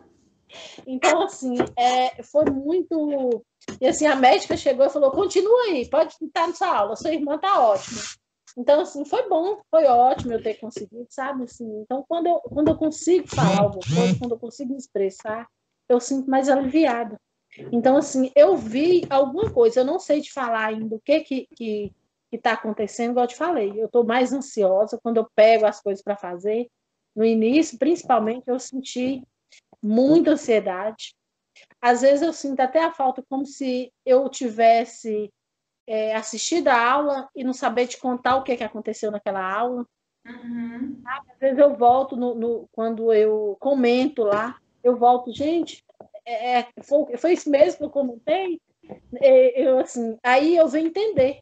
[0.86, 3.44] Então, assim, é, foi muito.
[3.80, 7.34] E assim, a médica chegou e falou: continua aí, pode estar nessa aula, sua irmã
[7.34, 8.00] está ótima.
[8.56, 11.44] Então, assim, foi bom, foi ótimo eu ter conseguido, sabe?
[11.44, 15.46] Assim, então, quando eu, quando eu consigo falar alguma coisa, quando eu consigo me expressar,
[15.88, 17.20] eu sinto mais aliviada.
[17.72, 21.48] Então, assim, eu vi alguma coisa, eu não sei te falar ainda o que que
[21.54, 21.92] que
[22.36, 23.72] está acontecendo, igual eu te falei.
[23.80, 26.68] Eu estou mais ansiosa quando eu pego as coisas para fazer.
[27.14, 29.22] No início, principalmente, eu senti
[29.82, 31.14] muita ansiedade.
[31.80, 35.32] Às vezes eu sinto até a falta como se eu tivesse
[35.86, 39.86] é, assistir da aula e não saber te contar o que, que aconteceu naquela aula.
[40.26, 41.00] Uhum.
[41.06, 45.82] Às vezes eu volto no, no, quando eu comento lá, eu volto, gente,
[46.26, 48.60] é, é foi, foi isso mesmo que eu comentei?
[49.16, 51.40] É, eu, assim, aí eu venho entender,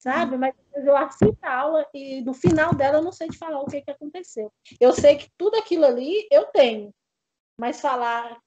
[0.00, 0.36] sabe?
[0.36, 3.66] Mas eu assisto a aula e no final dela eu não sei te falar o
[3.66, 4.50] que, que aconteceu.
[4.80, 6.92] Eu sei que tudo aquilo ali eu tenho,
[7.56, 8.40] mas falar,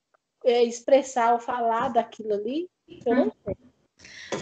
[0.43, 2.67] é, expressar ou falar daquilo ali,
[3.05, 3.55] eu não sei.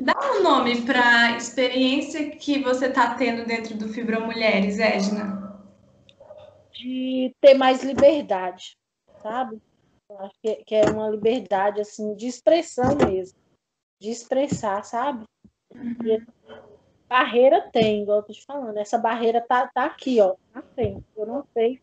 [0.02, 5.62] Dá um nome para a experiência que você está tendo dentro do Fibromulheres, Edna.
[6.74, 8.78] De ter mais liberdade,
[9.22, 9.62] sabe?
[10.20, 13.38] Acho que, que, é uma liberdade assim de expressão mesmo,
[14.00, 15.26] de expressar, sabe?
[15.76, 16.26] Uhum.
[17.12, 18.78] Barreira tem, igual eu tô te falando.
[18.78, 21.04] Essa barreira tá, tá aqui, ó, na frente.
[21.14, 21.82] Eu não sei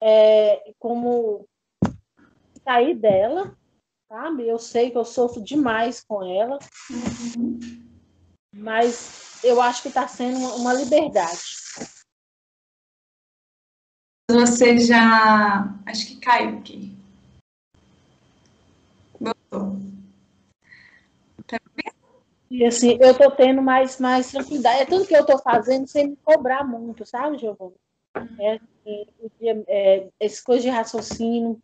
[0.00, 1.46] é, como
[2.64, 3.54] sair dela,
[4.08, 4.48] sabe?
[4.48, 6.58] Eu sei que eu sofro demais com ela,
[8.56, 11.54] mas eu acho que está sendo uma, uma liberdade.
[14.30, 15.68] Você já.
[15.84, 16.96] Acho que caiu aqui.
[19.20, 19.76] Voltou.
[21.46, 21.58] Tá
[22.52, 24.82] e assim, eu tô tendo mais, mais tranquilidade.
[24.82, 27.72] É tudo que eu tô fazendo sem me cobrar muito, sabe, Giovana?
[28.38, 31.58] É, é, é, esse coisa de raciocínio,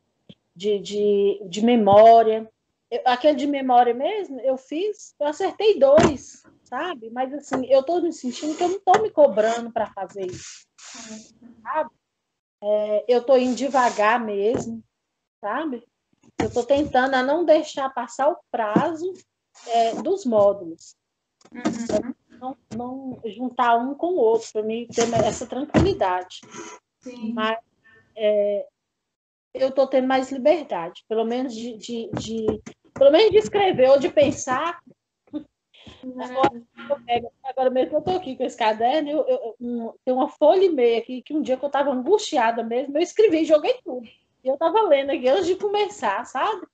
[0.57, 2.51] de, de, de memória.
[2.91, 7.11] Eu, aquele de memória mesmo, eu fiz, eu acertei dois, sabe?
[7.11, 10.67] Mas assim, eu estou me sentindo que eu não estou me cobrando para fazer isso,
[11.63, 11.91] sabe?
[12.63, 14.83] É, eu estou indo devagar mesmo,
[15.39, 15.87] sabe?
[16.41, 19.13] Eu estou tentando a não deixar passar o prazo
[19.67, 20.97] é, dos módulos.
[21.53, 22.15] Uhum.
[22.39, 26.41] Não, não, juntar um com o outro, para mim ter essa tranquilidade.
[27.01, 27.33] Sim.
[27.33, 27.59] Mas
[28.17, 28.67] é,
[29.55, 32.47] eu estou tendo mais liberdade, pelo menos de, de, de,
[32.95, 34.81] pelo menos de escrever ou de pensar.
[36.21, 36.63] Agora,
[37.07, 40.65] pego, agora mesmo eu estou aqui com esse caderno, eu, eu, um, tem uma folha
[40.65, 44.07] e meia aqui, que um dia que eu estava angustiada mesmo, eu escrevi, joguei tudo.
[44.45, 46.67] E eu estava lendo aqui antes de começar, sabe?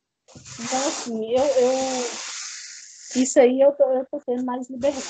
[0.60, 1.72] Então, assim, eu, eu
[3.22, 5.04] isso aí eu tô, eu tô tendo mais liberdade.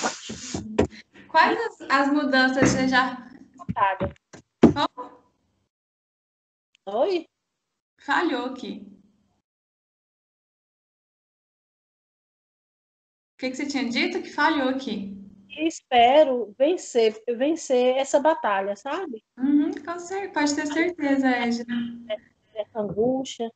[1.28, 3.28] Quais as, as mudanças você já.
[4.76, 5.10] Oh.
[6.86, 7.26] Oi?
[7.98, 8.86] Falhou aqui.
[13.32, 15.14] O que, que você tinha dito que falhou aqui?
[15.62, 19.22] espero vencer, vencer essa batalha, sabe?
[19.38, 19.70] Uhum,
[20.32, 22.00] pode ter certeza, Edna.
[22.52, 23.52] Dessa angústia,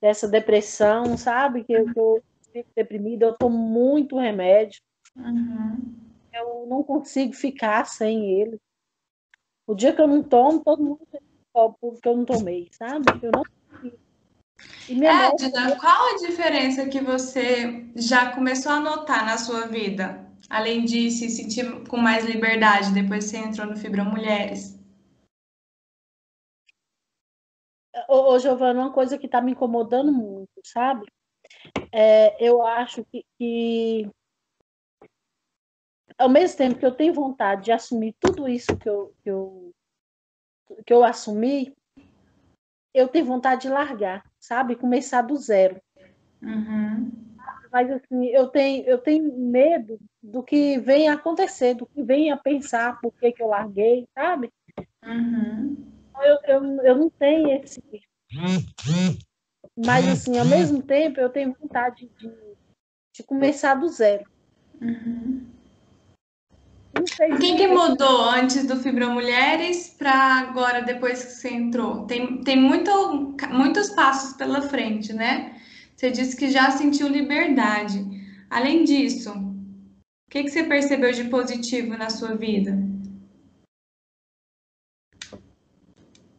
[0.00, 1.64] dessa depressão, sabe?
[1.64, 2.22] Que eu, eu
[2.52, 4.80] fico deprimida, eu tomo muito remédio.
[5.16, 5.94] Uhum.
[6.32, 8.60] Eu não consigo ficar sem ele.
[9.66, 11.06] O dia que eu não tomo, todo mundo
[11.80, 13.04] porque eu não tomei, sabe?
[13.22, 13.42] Eu não
[14.88, 20.26] Edna, qual a diferença que você já começou a notar na sua vida?
[20.48, 24.78] Além de se sentir com mais liberdade depois que você entrou no Fibra Mulheres?
[28.08, 31.06] Ô, ô Giovana, uma coisa que está me incomodando muito, sabe?
[31.92, 34.10] É, eu acho que, que,
[36.16, 39.74] ao mesmo tempo que eu tenho vontade de assumir tudo isso que eu, que eu,
[40.86, 41.74] que eu assumi,
[42.94, 44.74] eu tenho vontade de largar, sabe?
[44.74, 45.80] Começar do zero.
[46.42, 47.10] Uhum.
[47.70, 52.30] Mas assim, eu tenho, eu tenho medo do que vem a acontecer, do que vem
[52.30, 54.50] a pensar por que, que eu larguei, sabe?
[55.04, 55.76] Uhum.
[56.22, 57.82] Eu, eu, eu não tenho esse.
[59.76, 62.30] Mas assim, ao mesmo tempo, eu tenho vontade de,
[63.14, 64.24] de começar do zero.
[64.80, 65.46] Uhum.
[66.94, 72.04] O que, que mudou antes do Fibra Mulheres para agora, depois que você entrou?
[72.04, 75.58] Tem, tem muito, muitos passos pela frente, né?
[75.96, 78.04] Você disse que já sentiu liberdade.
[78.50, 82.76] Além disso, o que, que você percebeu de positivo na sua vida?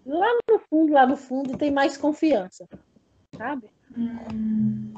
[0.06, 2.68] Lá no fundo, lá no fundo, tem mais confiança,
[3.38, 3.70] sabe?
[3.98, 4.94] Hum.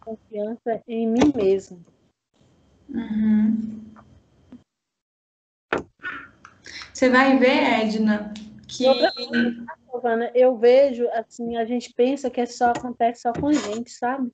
[0.00, 1.84] Confiança em mim mesmo.
[2.88, 3.80] Uhum.
[6.92, 8.34] Você vai ver, Edna,
[8.68, 8.84] que.
[9.90, 13.90] Giovana, eu vejo, assim, a gente pensa que é só acontece só com a gente,
[13.90, 14.30] sabe?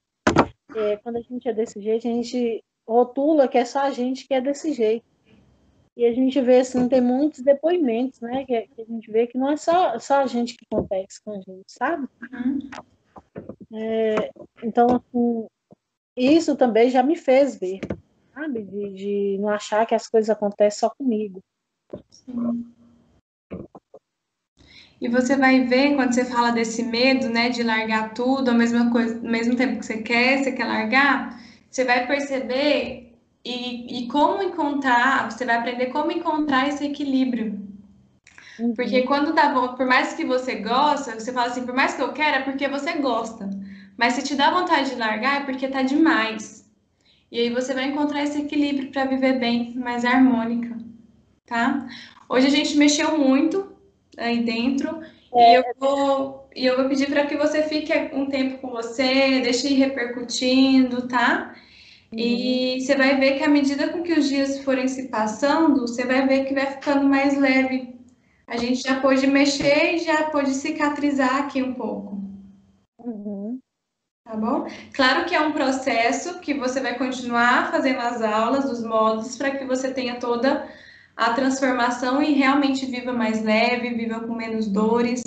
[0.74, 4.26] É, quando a gente é desse jeito, a gente rotula que é só a gente
[4.26, 5.04] que é desse jeito.
[5.96, 8.44] E a gente vê, assim, tem muitos depoimentos, né?
[8.44, 11.32] Que, que a gente vê que não é só, só a gente que acontece com
[11.32, 12.07] a gente, sabe?
[12.32, 12.59] Uhum.
[13.78, 14.30] É,
[14.62, 15.46] então, assim,
[16.16, 17.80] isso também já me fez ver,
[18.32, 18.62] sabe?
[18.62, 21.40] De, de não achar que as coisas acontecem só comigo.
[22.10, 22.72] Sim.
[24.98, 28.90] E você vai ver quando você fala desse medo, né, de largar tudo, ao mesmo,
[28.90, 31.38] coisa, ao mesmo tempo que você quer, você quer largar,
[31.70, 33.12] você vai perceber
[33.44, 37.60] e, e como encontrar, você vai aprender como encontrar esse equilíbrio.
[38.58, 38.74] Uhum.
[38.74, 42.14] Porque quando dá por mais que você gosta, você fala assim, por mais que eu
[42.14, 43.50] quero, é porque você gosta.
[43.97, 46.68] Mas se te dá vontade de largar, é porque tá demais.
[47.30, 50.76] E aí você vai encontrar esse equilíbrio para viver bem, mais harmônica
[51.47, 51.86] tá?
[52.28, 53.72] Hoje a gente mexeu muito
[54.18, 55.01] aí dentro
[55.32, 58.70] é, e eu vou e eu vou pedir para que você fique um tempo com
[58.70, 61.55] você, deixe ir repercutindo, tá?
[62.11, 62.18] Uhum.
[62.18, 66.07] E você vai ver que à medida com que os dias forem se passando, você
[66.07, 67.94] vai ver que vai ficando mais leve.
[68.47, 72.18] A gente já pôde mexer e já pôde cicatrizar aqui um pouco.
[72.99, 73.36] Uhum.
[74.26, 74.66] Tá bom?
[74.92, 79.52] Claro que é um processo que você vai continuar fazendo as aulas, os modos, para
[79.52, 80.68] que você tenha toda
[81.16, 85.22] a transformação e realmente viva mais leve, viva com menos dores.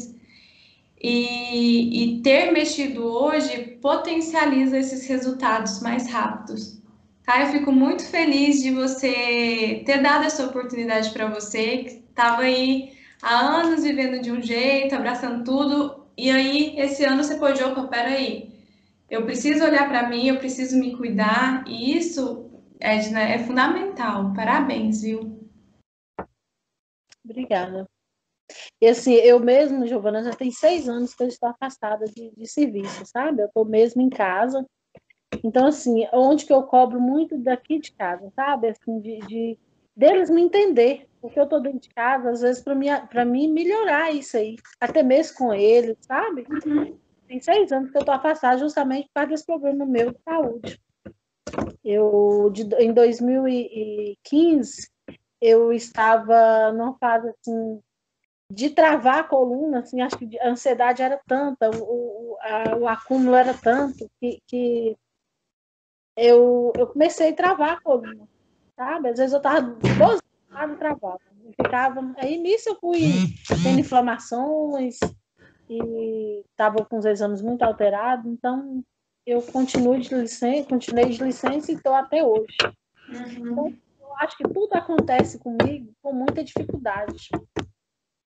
[1.01, 6.77] E, e ter mexido hoje potencializa esses resultados mais rápidos.
[7.25, 7.39] Tá?
[7.43, 12.91] Eu fico muito feliz de você ter dado essa oportunidade para você, que estava aí
[13.21, 17.87] há anos vivendo de um jeito, abraçando tudo, e aí esse ano você pôde, opa,
[17.87, 18.58] peraí,
[19.09, 22.49] eu preciso olhar para mim, eu preciso me cuidar, e isso,
[22.79, 24.33] Edna, é fundamental.
[24.33, 25.39] Parabéns, viu?
[27.23, 27.87] Obrigada.
[28.81, 32.47] E assim, eu mesmo, Giovana, já tem seis anos que eu estou afastada de, de
[32.47, 33.41] serviço, sabe?
[33.41, 34.65] Eu estou mesmo em casa.
[35.43, 38.69] Então, assim, onde que eu cobro muito daqui de casa, sabe?
[38.69, 39.59] Assim, de, de
[39.95, 41.07] deles me entender.
[41.21, 44.55] Porque eu estou dentro de casa, às vezes, para mim, melhorar isso aí.
[44.79, 46.45] Até mesmo com eles, sabe?
[46.65, 46.97] Uhum.
[47.29, 50.81] Tem seis anos que eu estou afastada justamente por causa desse problema meu de saúde.
[51.85, 54.89] Eu, de, em 2015,
[55.39, 57.79] eu estava numa fase assim
[58.51, 63.35] de travar a coluna, assim, acho que a ansiedade era tanta, o, a, o acúmulo
[63.35, 64.97] era tanto que, que
[66.17, 68.27] eu, eu comecei a travar a coluna,
[68.75, 69.09] sabe?
[69.09, 71.19] Às vezes eu estava 12 horas travada,
[71.55, 74.97] ficava, aí nisso eu fui tendo inflamações
[75.69, 78.83] e estava com os exames muito alterados, então
[79.25, 82.57] eu continuo de licença, continuei de licença e estou até hoje.
[83.09, 83.51] Uhum.
[83.51, 87.29] Então, acho que tudo acontece comigo com muita dificuldade.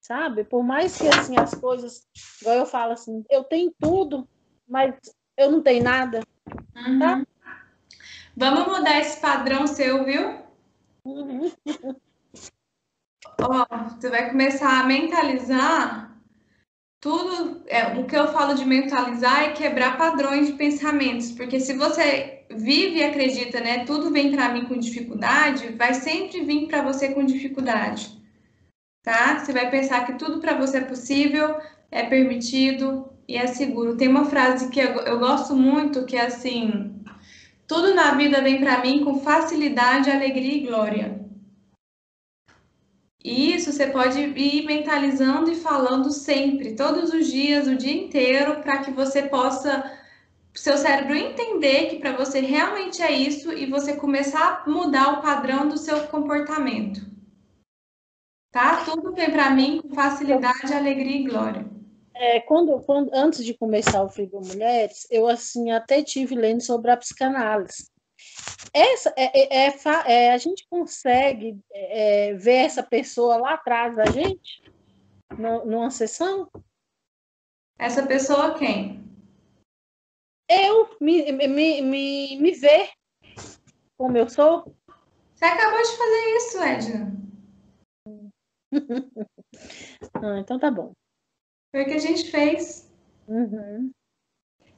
[0.00, 0.42] Sabe?
[0.44, 2.06] Por mais que assim as coisas,
[2.40, 4.28] igual eu falo assim, eu tenho tudo,
[4.66, 4.94] mas
[5.36, 6.20] eu não tenho nada.
[6.74, 6.98] Uhum.
[6.98, 7.26] Tá?
[8.36, 10.42] Vamos mudar esse padrão seu, viu?
[11.04, 11.52] Uhum.
[13.40, 16.17] Ó, você vai começar a mentalizar
[17.00, 17.62] tudo.
[17.66, 22.44] É, o que eu falo de mentalizar é quebrar padrões de pensamentos, porque se você
[22.50, 27.08] vive e acredita, né, tudo vem para mim com dificuldade, vai sempre vir para você
[27.10, 28.16] com dificuldade.
[29.02, 29.38] Tá?
[29.38, 31.56] Você vai pensar que tudo para você é possível,
[31.90, 33.96] é permitido e é seguro.
[33.96, 37.02] Tem uma frase que eu, eu gosto muito que é assim:
[37.66, 41.27] tudo na vida vem para mim com facilidade, alegria e glória.
[43.28, 48.62] E isso você pode ir mentalizando e falando sempre, todos os dias, o dia inteiro,
[48.62, 49.84] para que você possa
[50.54, 55.22] seu cérebro entender que para você realmente é isso e você começar a mudar o
[55.22, 57.06] padrão do seu comportamento.
[58.50, 58.82] Tá?
[58.84, 61.66] Tudo vem para mim com facilidade, alegria e glória.
[62.14, 66.90] É, quando, quando, antes de começar o Fibro Mulheres, eu assim até tive lendo sobre
[66.90, 67.90] a psicanálise.
[68.72, 74.06] Essa é, é, é, é a gente consegue é, ver essa pessoa lá atrás da
[74.06, 74.62] gente
[75.36, 76.50] no, numa sessão?
[77.78, 79.04] Essa pessoa quem?
[80.48, 82.90] Eu me, me, me, me ver
[83.96, 84.74] como eu sou.
[85.34, 87.18] Você acabou de fazer isso, Edna.
[90.14, 90.92] ah, então tá bom.
[91.70, 92.90] Foi o que a gente fez.
[93.26, 93.92] Uhum.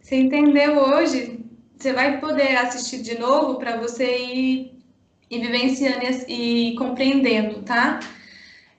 [0.01, 1.50] Você entendeu hoje?
[1.81, 4.85] Você vai poder assistir de novo para você ir,
[5.31, 8.01] ir vivenciando e, e compreendendo, tá?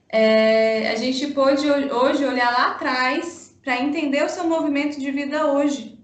[0.07, 5.51] É, a gente pôde hoje olhar lá atrás para entender o seu movimento de vida
[5.51, 5.99] hoje.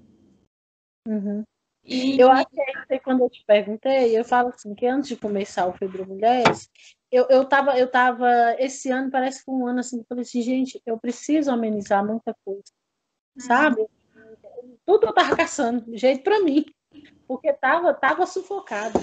[1.08, 1.44] Uhum.
[1.84, 2.20] E...
[2.20, 5.74] Eu acho que quando eu te perguntei, eu falo assim, que antes de começar o
[5.74, 6.68] Fibro Mulheres,
[7.12, 10.42] eu, eu, tava, eu tava, esse ano parece que um ano assim, eu falei assim,
[10.42, 12.64] gente, eu preciso amenizar muita coisa,
[13.36, 13.42] uhum.
[13.46, 13.86] sabe?
[14.84, 16.66] Tudo eu tava caçando, jeito para mim,
[17.28, 19.00] porque tava, tava sufocado,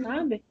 [0.00, 0.44] sabe?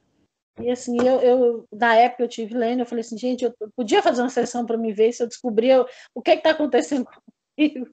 [0.59, 4.03] E assim, eu, eu, na época eu tive lendo, eu falei assim, gente, eu podia
[4.03, 7.07] fazer uma sessão para me ver se eu descobria o que está acontecendo
[7.57, 7.87] comigo.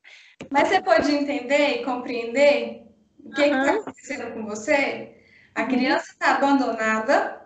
[0.51, 2.87] Mas você pode entender e compreender
[3.25, 5.17] o que está acontecendo com você?
[5.55, 7.41] A criança está abandonada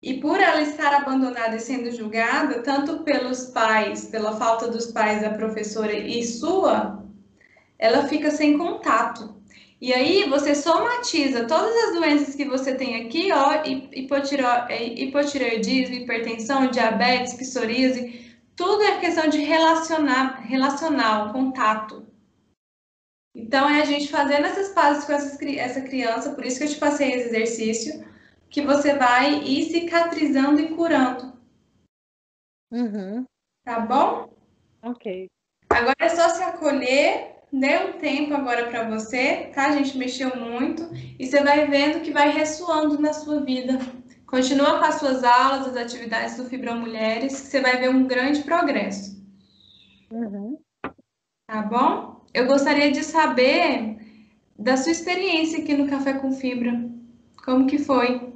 [0.00, 5.22] e por ela estar abandonada e sendo julgada, tanto pelos pais, pela falta dos pais,
[5.22, 7.04] da professora e sua,
[7.78, 9.41] ela fica sem contato.
[9.82, 17.34] E aí você somatiza todas as doenças que você tem aqui, ó, hipotireoidismo, hipertensão, diabetes,
[17.34, 22.06] psoríase, tudo é questão de relacionar, relacional, contato.
[23.34, 26.68] Então, é a gente fazendo essas pazes com essas, essa criança, por isso que eu
[26.68, 28.06] te passei esse exercício,
[28.48, 31.36] que você vai ir cicatrizando e curando.
[32.70, 33.26] Uhum.
[33.64, 34.32] Tá bom?
[34.80, 35.28] Ok.
[35.68, 39.66] Agora é só se acolher, dê um tempo agora para você, tá?
[39.66, 40.88] A gente mexeu muito
[41.18, 43.78] e você vai vendo que vai ressoando na sua vida.
[44.26, 48.06] Continua com as suas aulas, as atividades do Fibra Mulheres, que você vai ver um
[48.06, 49.22] grande progresso.
[50.10, 50.58] Uhum.
[51.46, 52.12] Tá bom?
[52.34, 53.98] eu gostaria de saber
[54.58, 56.72] da sua experiência aqui no Café com Fibra.
[57.44, 58.32] Como que foi?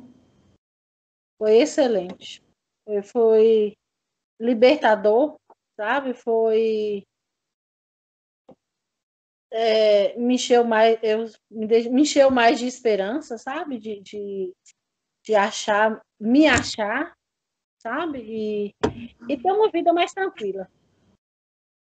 [1.39, 2.43] Foi excelente.
[2.85, 3.77] Foi, foi
[4.41, 5.37] libertador,
[5.77, 6.13] sabe?
[6.13, 7.05] Foi
[9.53, 13.79] é, me encheu mais, eu me, me encheu mais de esperança, sabe?
[13.79, 14.53] De, de,
[15.25, 17.15] de achar, me achar,
[17.79, 18.19] sabe?
[18.19, 18.75] E,
[19.29, 20.69] e ter uma vida mais tranquila,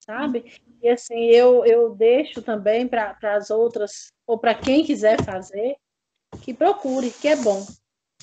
[0.03, 0.59] sabe?
[0.81, 5.75] E assim, eu, eu deixo também para as outras, ou para quem quiser fazer,
[6.41, 7.65] que procure, que é bom,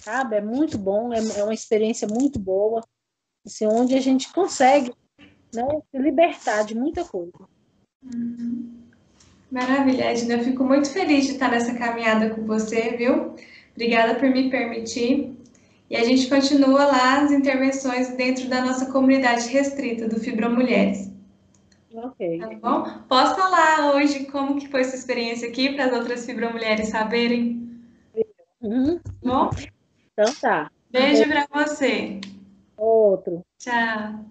[0.01, 0.37] sabe?
[0.37, 2.83] É muito bom, é, é uma experiência muito boa,
[3.47, 4.93] assim, onde a gente consegue
[5.55, 7.33] né, se libertar de muita coisa.
[8.03, 8.88] Uhum.
[9.51, 10.35] Maravilha, Edna.
[10.35, 13.35] Eu fico muito feliz de estar nessa caminhada com você, viu?
[13.73, 15.35] Obrigada por me permitir.
[15.91, 21.11] E a gente continua lá as intervenções dentro da nossa comunidade restrita do Fibra Mulheres.
[21.95, 22.39] Ok.
[22.39, 23.03] Tá bom?
[23.09, 27.67] Posso falar hoje como que foi sua experiência aqui para as outras fibromulheres saberem?
[28.61, 28.99] Uhum.
[28.99, 29.51] Tá bom?
[30.13, 30.71] Então tá.
[30.91, 32.21] Beijo para você.
[32.77, 33.45] Outro.
[33.59, 34.25] Tchau.